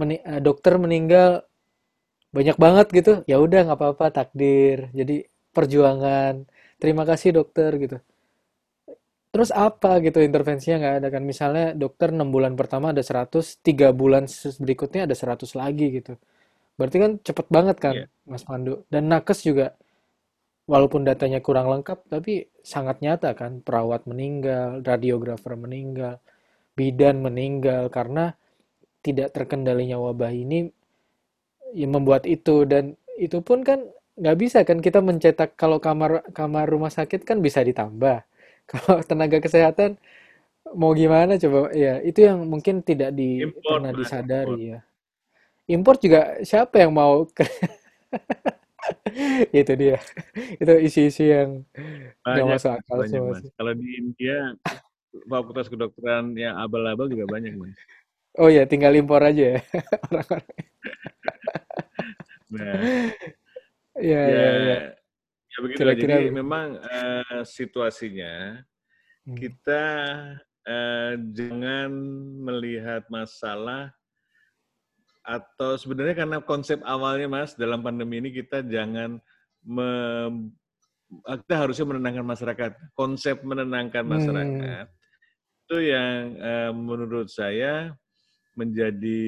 [0.00, 1.30] Meni- eh, dokter meninggal
[2.36, 3.12] banyak banget gitu.
[3.30, 4.78] Ya udah nggak apa-apa takdir.
[4.98, 5.14] Jadi
[5.56, 6.34] perjuangan.
[6.82, 7.96] Terima kasih dokter gitu.
[9.28, 11.22] Terus apa gitu intervensinya nggak ada kan?
[11.30, 14.24] Misalnya dokter 6 bulan pertama ada 100 3 bulan
[14.64, 16.16] berikutnya ada 100 lagi gitu.
[16.78, 18.06] Berarti kan cepet banget kan iya.
[18.30, 18.84] Mas Pandu?
[18.92, 19.76] Dan nakes juga
[20.68, 23.52] walaupun datanya kurang lengkap tapi sangat nyata kan.
[23.66, 26.14] Perawat meninggal radiografer meninggal
[26.78, 27.88] bidan meninggal.
[27.92, 28.32] Karena
[29.04, 30.70] tidak terkendalinya wabah ini
[31.76, 33.84] yang membuat itu dan itu pun kan
[34.18, 38.24] nggak bisa kan kita mencetak kalau kamar kamar rumah sakit kan bisa ditambah
[38.70, 39.96] kalau tenaga kesehatan
[40.76, 44.00] mau gimana coba ya itu yang mungkin tidak di Import, pernah import.
[44.04, 44.78] disadari ya
[45.68, 47.44] import juga siapa yang mau ke
[49.60, 49.98] itu dia
[50.62, 51.50] itu isu-isu yang
[52.24, 53.44] nggak Banyak, masuk Mas, akal banyak, semua Mas.
[53.56, 54.36] Kalau di India,
[55.28, 57.76] fakultas kedokteran yang abal-abal juga banyak, Mas.
[58.38, 59.60] Oh ya tinggal impor aja ya
[60.10, 60.46] orang-orang
[62.48, 62.80] Nah,
[64.00, 64.78] ya ya, ya ya
[65.52, 65.78] ya begitu.
[65.84, 68.64] kira-kira Jadi memang eh, situasinya
[69.28, 69.36] Hmm.
[69.36, 69.84] kita
[70.64, 71.92] eh, jangan
[72.40, 73.92] melihat masalah
[75.20, 79.20] atau sebenarnya karena konsep awalnya Mas dalam pandemi ini kita jangan
[79.60, 80.56] mem-
[81.44, 82.70] kita harusnya menenangkan masyarakat.
[82.96, 84.12] Konsep menenangkan Hmm.
[84.16, 84.86] masyarakat
[85.68, 87.92] itu yang eh, menurut saya
[88.58, 89.22] menjadi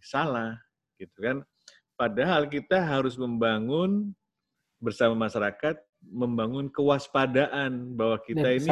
[0.00, 0.56] salah
[0.96, 1.36] gitu kan.
[1.92, 4.16] Padahal kita harus membangun
[4.80, 8.70] bersama masyarakat membangun kewaspadaan bahwa dan kita ini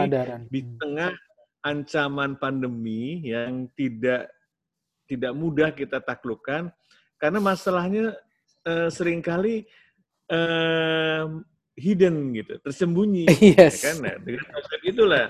[0.50, 0.76] di Hmm.
[0.80, 1.12] tengah
[1.60, 4.32] ancaman pandemi yang tidak
[5.06, 6.72] tidak mudah kita taklukkan
[7.20, 8.16] karena masalahnya
[8.64, 9.68] eh, sering kali
[10.26, 11.24] eh,
[11.80, 13.24] hidden gitu, tersembunyi,
[13.56, 13.96] ya kan?
[13.96, 15.26] yes Nah, dengan konsep itulah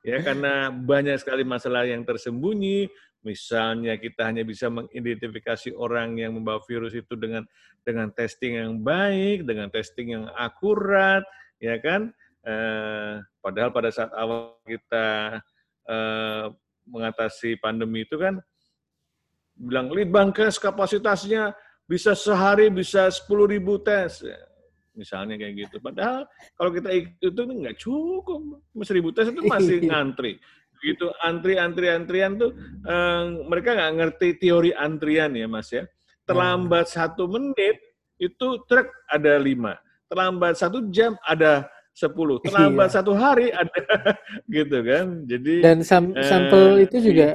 [0.00, 2.88] ya karena banyak sekali masalah yang tersembunyi.
[3.20, 7.44] Misalnya kita hanya bisa mengidentifikasi orang yang membawa virus itu dengan
[7.84, 11.20] dengan testing yang baik, dengan testing yang akurat,
[11.60, 12.08] ya kan?
[12.40, 15.36] Eh, padahal pada saat awal kita
[15.84, 16.46] eh,
[16.88, 18.40] mengatasi pandemi itu kan
[19.52, 21.52] bilang Litbangkes kapasitasnya
[21.84, 24.24] bisa sehari bisa 10 ribu tes
[24.96, 25.76] misalnya kayak gitu.
[25.84, 26.24] Padahal
[26.56, 30.40] kalau kita itu nggak cukup seribu tes itu masih ngantri
[30.80, 32.56] begitu antri antri antrian tuh
[32.88, 35.84] eh, mereka nggak ngerti teori antrian ya mas ya
[36.24, 37.76] terlambat satu menit
[38.16, 39.76] itu truk ada lima
[40.08, 42.96] terlambat satu jam ada sepuluh terlambat Iya.
[42.96, 43.80] satu hari ada
[44.56, 47.04] gitu kan jadi dan sam- eh, sampel itu iya.
[47.04, 47.28] juga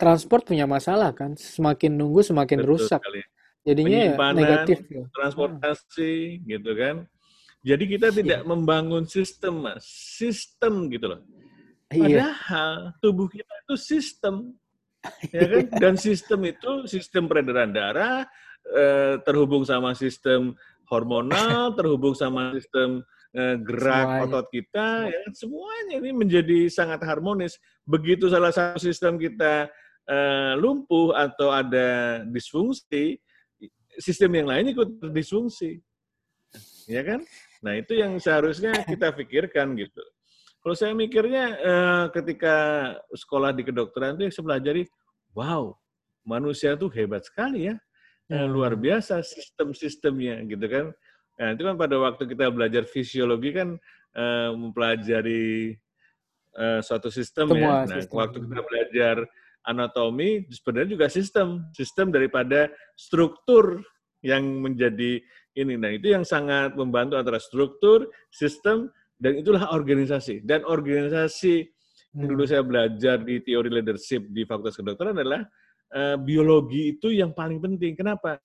[0.00, 3.22] transport punya masalah kan semakin nunggu semakin betul rusak sekali
[3.62, 5.04] jadinya ya negatif ya.
[5.14, 7.06] transportasi gitu kan.
[7.62, 9.86] Jadi kita tidak membangun sistem, Mas.
[10.18, 11.22] Sistem gitu loh.
[11.92, 14.56] Iya Padahal tubuh kita itu sistem.
[15.30, 15.66] Ya kan?
[15.82, 18.26] Dan sistem itu sistem peredaran darah
[18.68, 20.56] eh, terhubung sama sistem
[20.88, 23.04] hormonal, terhubung sama sistem
[23.36, 24.24] eh, gerak Semuanya.
[24.28, 25.32] otot kita, ya kan?
[25.34, 27.58] semuanya ini menjadi sangat harmonis.
[27.84, 29.68] Begitu salah satu sistem kita
[30.06, 33.18] eh, lumpuh atau ada disfungsi,
[33.98, 35.82] sistem yang lain ikut disfungsi.
[36.90, 37.24] Ya kan?
[37.62, 40.02] Nah, itu yang seharusnya kita pikirkan gitu.
[40.62, 42.54] Kalau saya mikirnya eh, ketika
[43.10, 44.82] sekolah di kedokteran itu saya pelajari,
[45.34, 45.74] wow,
[46.22, 47.76] manusia tuh hebat sekali ya.
[48.30, 48.54] Eh, Hmm.
[48.54, 50.86] luar biasa sistem-sistemnya gitu kan.
[51.36, 53.74] Nah, itu kan pada waktu kita belajar fisiologi kan
[54.14, 55.74] eh, mempelajari
[56.54, 57.90] eh, suatu sistem Semua ya.
[57.90, 58.16] Nah, sistem.
[58.22, 59.16] waktu kita belajar
[59.66, 63.82] anatomi sebenarnya juga sistem, sistem daripada struktur
[64.22, 65.18] yang menjadi
[65.58, 65.74] ini.
[65.74, 68.88] Nah, itu yang sangat membantu antara struktur, sistem,
[69.22, 70.42] dan itulah organisasi.
[70.42, 71.62] Dan organisasi
[72.18, 75.46] yang dulu saya belajar di teori leadership di Fakultas Kedokteran adalah
[75.94, 77.94] uh, biologi itu yang paling penting.
[77.94, 78.42] Kenapa?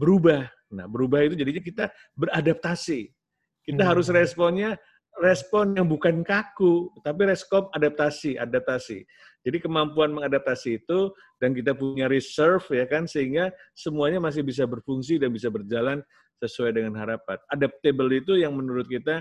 [0.00, 0.48] Berubah.
[0.72, 1.84] Nah, berubah itu jadinya kita
[2.16, 3.12] beradaptasi.
[3.60, 3.90] Kita hmm.
[3.92, 4.80] harus responnya
[5.20, 9.04] respon yang bukan kaku, tapi respon adaptasi, adaptasi.
[9.44, 15.20] Jadi kemampuan mengadaptasi itu dan kita punya reserve ya kan sehingga semuanya masih bisa berfungsi
[15.20, 16.00] dan bisa berjalan
[16.40, 17.36] sesuai dengan harapan.
[17.52, 19.20] Adaptable itu yang menurut kita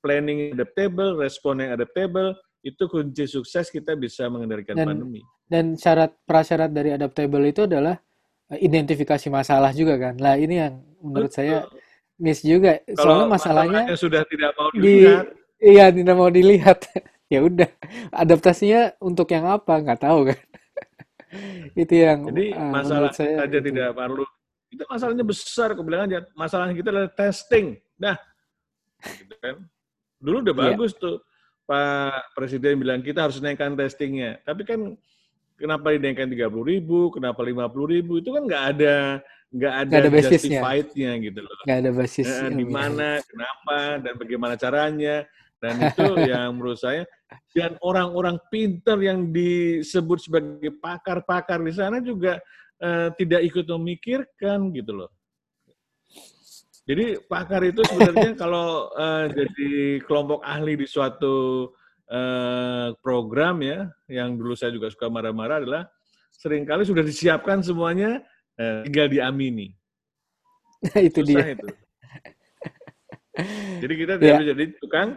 [0.00, 2.34] planning adaptable, respon yang adaptable
[2.66, 5.22] itu kunci sukses kita bisa mengendalikan dan, pandemi.
[5.46, 7.94] Dan syarat prasyarat dari adaptable itu adalah
[8.50, 10.14] eh, identifikasi masalah juga kan.
[10.18, 11.38] Lah ini yang menurut Betul.
[11.38, 11.56] saya
[12.18, 12.82] miss juga.
[12.90, 15.26] Soalnya masalahnya sudah tidak mau dilihat.
[15.30, 16.78] Di, iya, tidak mau dilihat.
[17.32, 17.70] ya udah,
[18.10, 20.40] adaptasinya untuk yang apa nggak tahu kan.
[21.82, 23.68] itu yang Jadi uh, masalah saya saja itu.
[23.70, 24.24] tidak perlu
[24.66, 26.26] itu masalahnya besar, aku bilang aja.
[26.34, 27.78] Masalah kita adalah testing.
[27.96, 28.18] Nah,
[29.00, 29.56] gitu kan.
[30.20, 30.64] Dulu udah yeah.
[30.72, 31.20] bagus tuh.
[31.66, 34.38] Pak Presiden bilang kita harus naikkan testingnya.
[34.46, 34.94] Tapi kan
[35.58, 38.96] kenapa dinaikkan 30 ribu, kenapa 50 ribu, itu kan nggak ada
[39.56, 41.54] nggak ada, ada justified-nya gitu loh.
[41.66, 42.46] Nggak ada basisnya.
[42.46, 45.16] Nah, di mana, kenapa, dan bagaimana caranya.
[45.56, 47.08] Dan itu yang menurut saya,
[47.56, 52.36] dan orang-orang pinter yang disebut sebagai pakar-pakar di sana juga
[52.84, 55.10] uh, tidak ikut memikirkan gitu loh.
[56.86, 61.68] Jadi pakar itu sebenarnya kalau uh, jadi kelompok ahli di suatu
[62.06, 65.82] uh, program ya, yang dulu saya juga suka marah-marah adalah
[66.30, 68.22] sering kali sudah disiapkan semuanya,
[68.62, 69.74] uh, tinggal diamini.
[71.10, 71.58] itu Susah dia.
[71.58, 71.68] Itu.
[73.82, 74.48] Jadi kita tidak yeah.
[74.54, 75.08] jadi tukang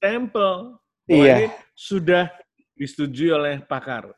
[0.00, 0.80] tempel.
[1.10, 1.50] Iya.
[1.74, 2.30] sudah
[2.78, 4.14] disetujui oleh pakar.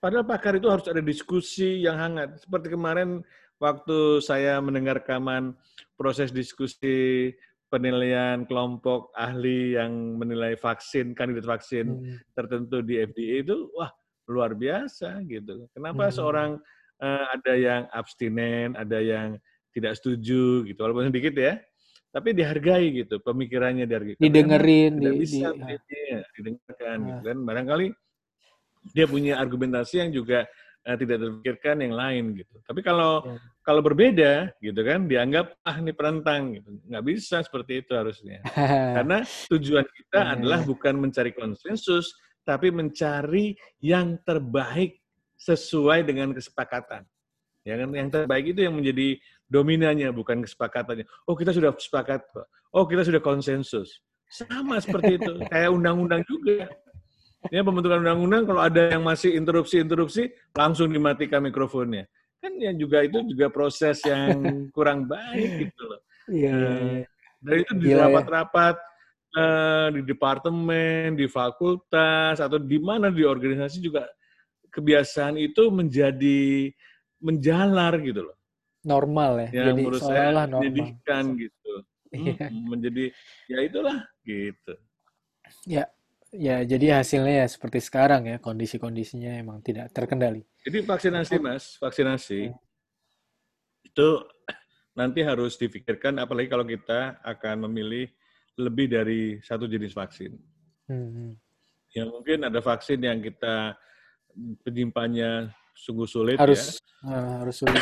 [0.00, 2.40] Padahal pakar itu harus ada diskusi yang hangat.
[2.40, 3.20] Seperti kemarin
[3.58, 5.54] waktu saya mendengar rekaman
[5.98, 7.34] proses diskusi
[7.68, 12.16] penilaian kelompok ahli yang menilai vaksin, kandidat vaksin hmm.
[12.32, 13.92] tertentu di FDA itu, wah
[14.24, 15.68] luar biasa gitu.
[15.76, 16.14] Kenapa hmm.
[16.14, 16.50] seorang
[17.02, 19.36] uh, ada yang abstinen, ada yang
[19.76, 21.60] tidak setuju gitu, walaupun sedikit ya,
[22.08, 24.16] tapi dihargai gitu, pemikirannya dihargai.
[24.16, 25.76] Didengerin, di, bisa di,
[26.08, 27.06] ya, didengarkan nah.
[27.12, 27.38] gitu kan.
[27.44, 27.86] Barangkali
[28.96, 30.48] dia punya argumentasi yang juga
[30.88, 32.56] uh, tidak terpikirkan yang lain gitu.
[32.64, 33.36] Tapi kalau ya.
[33.60, 34.32] kalau berbeda
[34.64, 36.80] gitu kan dianggap ah ini perantang gitu.
[36.88, 38.40] Nggak bisa seperti itu harusnya.
[38.96, 39.20] Karena
[39.52, 40.32] tujuan kita ya.
[40.34, 42.16] adalah bukan mencari konsensus
[42.48, 43.52] tapi mencari
[43.84, 44.96] yang terbaik
[45.36, 47.04] sesuai dengan kesepakatan.
[47.68, 49.20] Ya kan yang terbaik itu yang menjadi
[49.52, 51.04] dominannya bukan kesepakatannya.
[51.28, 52.24] Oh, kita sudah sepakat.
[52.72, 54.00] Oh, kita sudah konsensus.
[54.32, 55.32] Sama seperti itu.
[55.52, 56.72] Kayak undang-undang juga.
[57.54, 62.10] Ya pembentukan undang-undang kalau ada yang masih interupsi-interupsi langsung dimatikan mikrofonnya.
[62.42, 64.42] Kan yang juga itu juga proses yang
[64.76, 66.00] kurang baik gitu loh.
[66.28, 66.54] Iya.
[66.54, 66.98] Uh,
[67.38, 68.06] dan itu di ya.
[68.06, 68.76] rapat-rapat
[69.38, 74.10] uh, di departemen, di fakultas atau di mana di organisasi juga
[74.74, 76.74] kebiasaan itu menjadi
[77.22, 78.36] menjalar gitu loh.
[78.82, 79.62] Normal ya.
[79.62, 81.72] Yang jadi menurut saya menjadikan gitu.
[82.08, 82.46] Iya.
[82.48, 83.04] Hmm, menjadi
[83.46, 84.74] ya itulah gitu.
[85.64, 85.84] Ya,
[86.28, 90.44] Ya, jadi hasilnya ya seperti sekarang ya, kondisi-kondisinya emang tidak terkendali.
[90.60, 93.88] Jadi vaksinasi, Mas, vaksinasi hmm.
[93.88, 94.08] itu
[94.92, 98.12] nanti harus difikirkan, apalagi kalau kita akan memilih
[98.60, 100.36] lebih dari satu jenis vaksin.
[100.84, 101.32] Hmm.
[101.96, 103.72] Ya mungkin ada vaksin yang kita
[104.60, 107.08] penyimpannya sungguh sulit harus, ya.
[107.08, 107.80] Uh, harus sulit.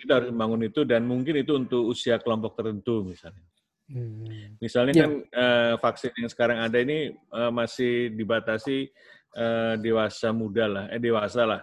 [0.00, 3.44] kita harus membangun itu dan mungkin itu untuk usia kelompok tertentu misalnya.
[3.90, 4.54] Hmm.
[4.62, 5.02] Misalnya ya.
[5.02, 8.86] kan uh, vaksin yang sekarang ada ini uh, masih dibatasi
[9.34, 11.62] uh, dewasa muda lah, eh dewasa lah,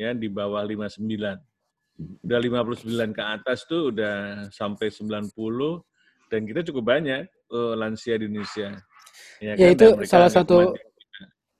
[0.00, 1.04] ya di bawah 59.
[2.24, 5.32] Udah 59 ke atas tuh udah sampai 90
[6.32, 8.72] dan kita cukup banyak uh, lansia di Indonesia.
[9.40, 9.76] Ya, ya kan?
[9.76, 10.72] itu salah satu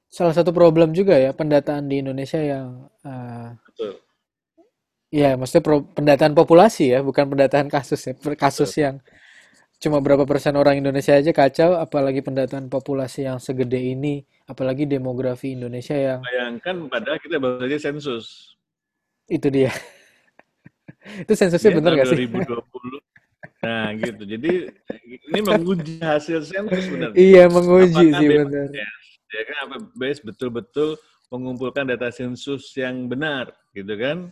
[0.08, 4.00] salah satu problem juga ya pendataan di Indonesia yang uh, Betul.
[5.14, 8.82] Ya, maksudnya pro, pendataan populasi ya, bukan pendataan kasus ya, kasus Betul.
[8.82, 8.96] yang
[9.76, 15.52] cuma berapa persen orang Indonesia aja kacau, apalagi pendataan populasi yang segede ini, apalagi demografi
[15.52, 18.56] Indonesia yang bayangkan padahal kita baru saja sensus.
[19.28, 19.74] Itu dia.
[21.22, 22.18] itu sensusnya ya, benar nggak sih?
[22.24, 23.06] 2020.
[23.66, 24.22] Nah gitu.
[24.24, 24.52] Jadi
[25.32, 27.10] ini menguji hasil sensus benar.
[27.12, 28.68] Iya menguji Apakah sih benar.
[29.26, 30.90] Ya kan apa BPS betul-betul
[31.28, 34.30] mengumpulkan data sensus yang benar gitu kan?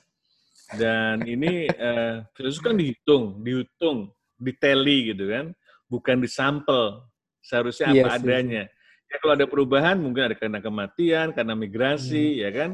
[0.79, 4.15] Dan ini uh, sensus kan dihitung, dihitung
[4.45, 5.57] diteli gitu kan,
[5.89, 7.01] bukan disampel.
[7.41, 8.65] Seharusnya apa yes, iya adanya.
[8.69, 9.09] Yes.
[9.09, 12.43] Ya kalau ada perubahan mungkin ada karena kematian, karena migrasi, hmm.
[12.45, 12.71] ya kan,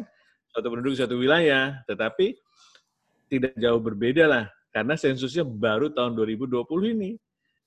[0.50, 2.34] suatu penduduk suatu wilayah, tetapi
[3.30, 7.10] tidak jauh berbeda lah karena sensusnya baru tahun 2020 ini,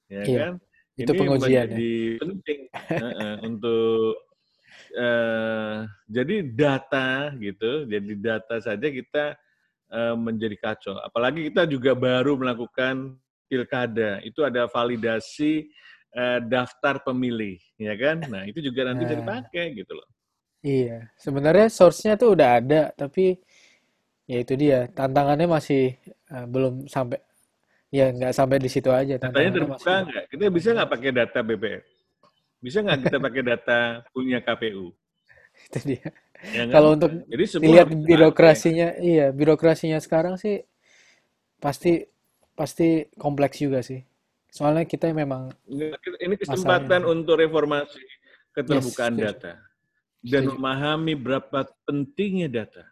[0.08, 0.54] ya Iya, kan?
[0.94, 1.64] itu Ini pengujian ya.
[1.66, 2.60] menjadi penting
[3.02, 4.10] uh, untuk
[4.96, 5.78] uh,
[6.08, 9.36] jadi data gitu, jadi data saja kita
[9.92, 10.96] uh, menjadi kacau.
[11.04, 13.20] Apalagi kita juga baru melakukan
[13.54, 15.54] pilkada, itu ada validasi
[16.22, 18.18] uh, daftar pemilih, ya kan?
[18.34, 20.10] Nah itu juga nanti bisa Nah, dipakai gitu loh.
[20.66, 20.98] iya.
[21.24, 23.26] Sebenarnya source-nya tuh udah ada, tapi
[24.32, 24.80] ya itu dia.
[24.98, 25.84] Tantangannya masih
[26.34, 27.20] eh, belum sampai,
[27.98, 29.16] ya nggak sampai di situ aja.
[29.22, 30.24] Datanya Tantangannya terbuka nggak?
[30.32, 31.88] Kita bisa nggak pakai data BPS?
[32.66, 33.80] Bisa nggak kita pakai data
[34.14, 34.88] punya KPU?
[35.68, 36.10] itu dia.
[36.54, 36.70] Ya kan?
[36.74, 38.04] Kalau untuk Jadi dilihat dipakai.
[38.10, 40.64] birokrasinya, iya, birokrasinya sekarang sih
[41.64, 42.04] pasti
[42.58, 44.02] pasti kompleks juga sih.
[44.54, 49.54] Soalnya kita memang Ini masanya kesempatan untuk reformasi Yes, keterbukaan setuju, data
[50.24, 50.58] dan setuju.
[50.58, 52.84] memahami berapa pentingnya data.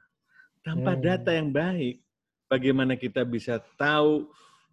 [0.65, 2.01] Tanpa data Hmm, yang baik,
[2.49, 4.29] bagaimana kita bisa tahu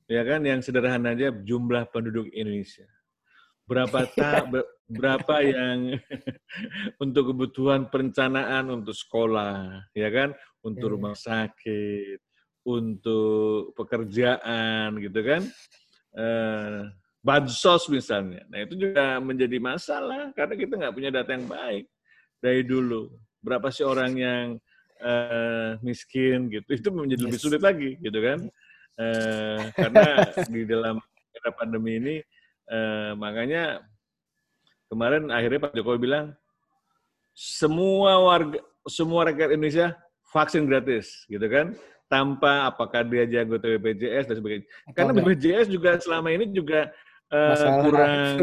[0.08, 2.88] ya kan yang sederhana aja jumlah penduduk Indonesia.
[3.68, 5.96] Berapa ta, ber- berapa yang
[7.04, 10.32] untuk kebutuhan perencanaan untuk sekolah, ya kan,
[10.64, 12.18] untuk iya, rumah sakit,
[12.68, 15.42] untuk pekerjaan gitu kan.
[16.12, 16.80] Eh,
[17.24, 18.44] bansos misalnya.
[18.52, 21.84] Nah, itu juga menjadi masalah karena kita nggak punya data yang baik
[22.44, 23.08] dari dulu.
[23.40, 24.44] Berapa sih orang yang
[25.00, 26.68] eh, miskin gitu?
[26.76, 28.38] Itu menjadi lebih sulit lagi gitu kan.
[28.98, 30.04] Eh, karena
[30.52, 31.00] di dalam
[31.38, 32.16] era pandemi ini
[32.68, 33.80] eh, makanya
[34.90, 36.26] kemarin akhirnya Pak Jokowi bilang
[37.32, 38.58] semua warga
[38.90, 39.94] semua rakyat Indonesia
[40.34, 41.78] vaksin gratis gitu kan
[42.08, 46.80] tanpa apakah dia anggota BPJS dan sebagainya atau karena enggak BPJS juga selama ini juga
[47.28, 48.36] masalah kurang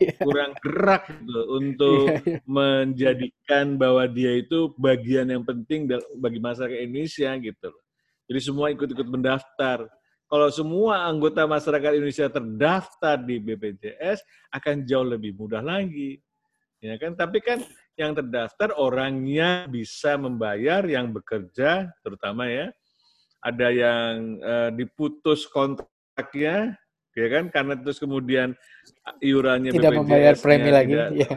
[0.26, 2.38] kurang gerak gitu untuk iya, iya.
[2.48, 5.86] menjadikan bahwa dia itu bagian yang penting
[6.16, 7.84] bagi masyarakat Indonesia gitu loh.
[8.24, 9.84] Jadi semua ikut-ikut mendaftar.
[10.24, 14.24] Kalau semua anggota masyarakat Indonesia terdaftar di BPJS
[14.56, 16.16] akan jauh lebih mudah lagi
[16.80, 17.60] ya kan tapi kan
[17.94, 22.72] yang terdaftar orangnya bisa membayar yang bekerja terutama ya
[23.40, 26.76] ada yang eh, diputus kontraknya
[27.16, 27.44] ya kan?
[27.48, 28.54] Karena terus kemudian
[29.20, 31.30] iurannya Tidak membayar premi lagi, tidak ya.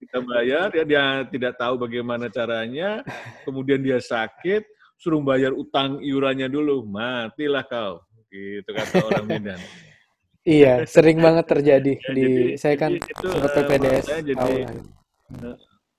[0.00, 3.04] kita bayar ya dia tidak tahu bagaimana caranya.
[3.44, 4.64] Kemudian dia sakit
[5.00, 6.84] suruh bayar utang iurannya dulu.
[6.88, 9.60] Matilah kau gitu kata orang Medan.
[10.40, 15.56] Iya, sering banget terjadi ya di jadi saya kan itu sempat eh, PPDS jadi eh,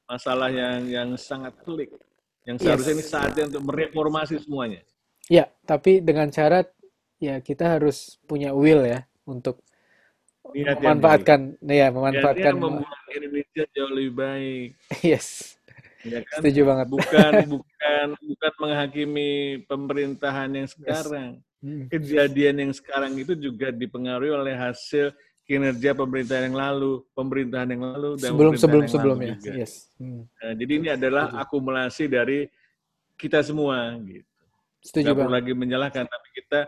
[0.10, 1.94] masalah yang yang sangat pelik.
[2.42, 3.14] Yang seharusnya ini Yes.
[3.14, 4.82] saatnya untuk mereformasi semuanya
[5.32, 6.68] Ya, tapi dengan syarat
[7.16, 9.64] ya kita harus punya will ya untuk
[10.52, 14.70] yang baik memanfaatkan ya niatnya memanfaatkan membuat Indonesia jauh lebih baik
[15.06, 15.56] yes.
[16.02, 16.88] ya kan Setuju banget.
[16.90, 19.30] bukan bukan bukan menghakimi
[19.70, 20.76] pemerintahan yang Yes.
[20.76, 21.86] sekarang Hmm.
[21.94, 25.14] kejadian yang sekarang itu juga dipengaruhi oleh hasil
[25.46, 29.34] kinerja pemerintahan yang lalu pemerintahan yang lalu dan Sebelum sebelum yang sebelumnya.
[29.46, 29.94] Yes.
[30.02, 30.26] Hmm.
[30.42, 32.50] Nah, jadi ini adalah akumulasi dari
[33.14, 34.26] kita semua gitu
[34.82, 36.68] Setuju perlu lagi menyalahkan tapi kita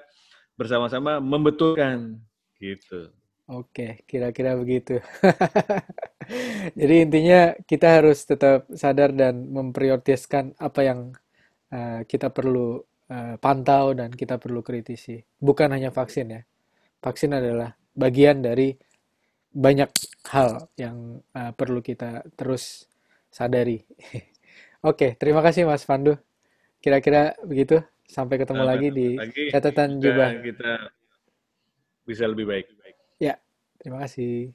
[0.53, 2.21] bersama-sama membetulkan
[2.61, 3.09] gitu
[3.51, 5.03] Oke, kira-kira begitu.
[6.79, 10.99] Jadi intinya kita harus tetap sadar dan memprioritaskan apa yang
[11.67, 12.79] eh, kita perlu
[13.11, 15.19] eh, pantau dan kita perlu kritisi.
[15.43, 16.41] Bukan hanya vaksin ya.
[17.03, 18.71] Vaksin adalah bagian dari
[19.51, 19.91] banyak
[20.31, 22.87] hal yang eh, perlu kita terus
[23.27, 23.83] sadari.
[24.87, 26.15] Oke, terima kasih Mas Pandu.
[26.79, 27.83] Kira-kira begitu.
[28.09, 30.29] Sampai ketemu lagi di lagi catatan kita jubah.
[30.43, 30.73] kita
[32.03, 32.67] bisa lebih baik
[33.21, 33.39] Ya,
[33.79, 34.51] terima kasih.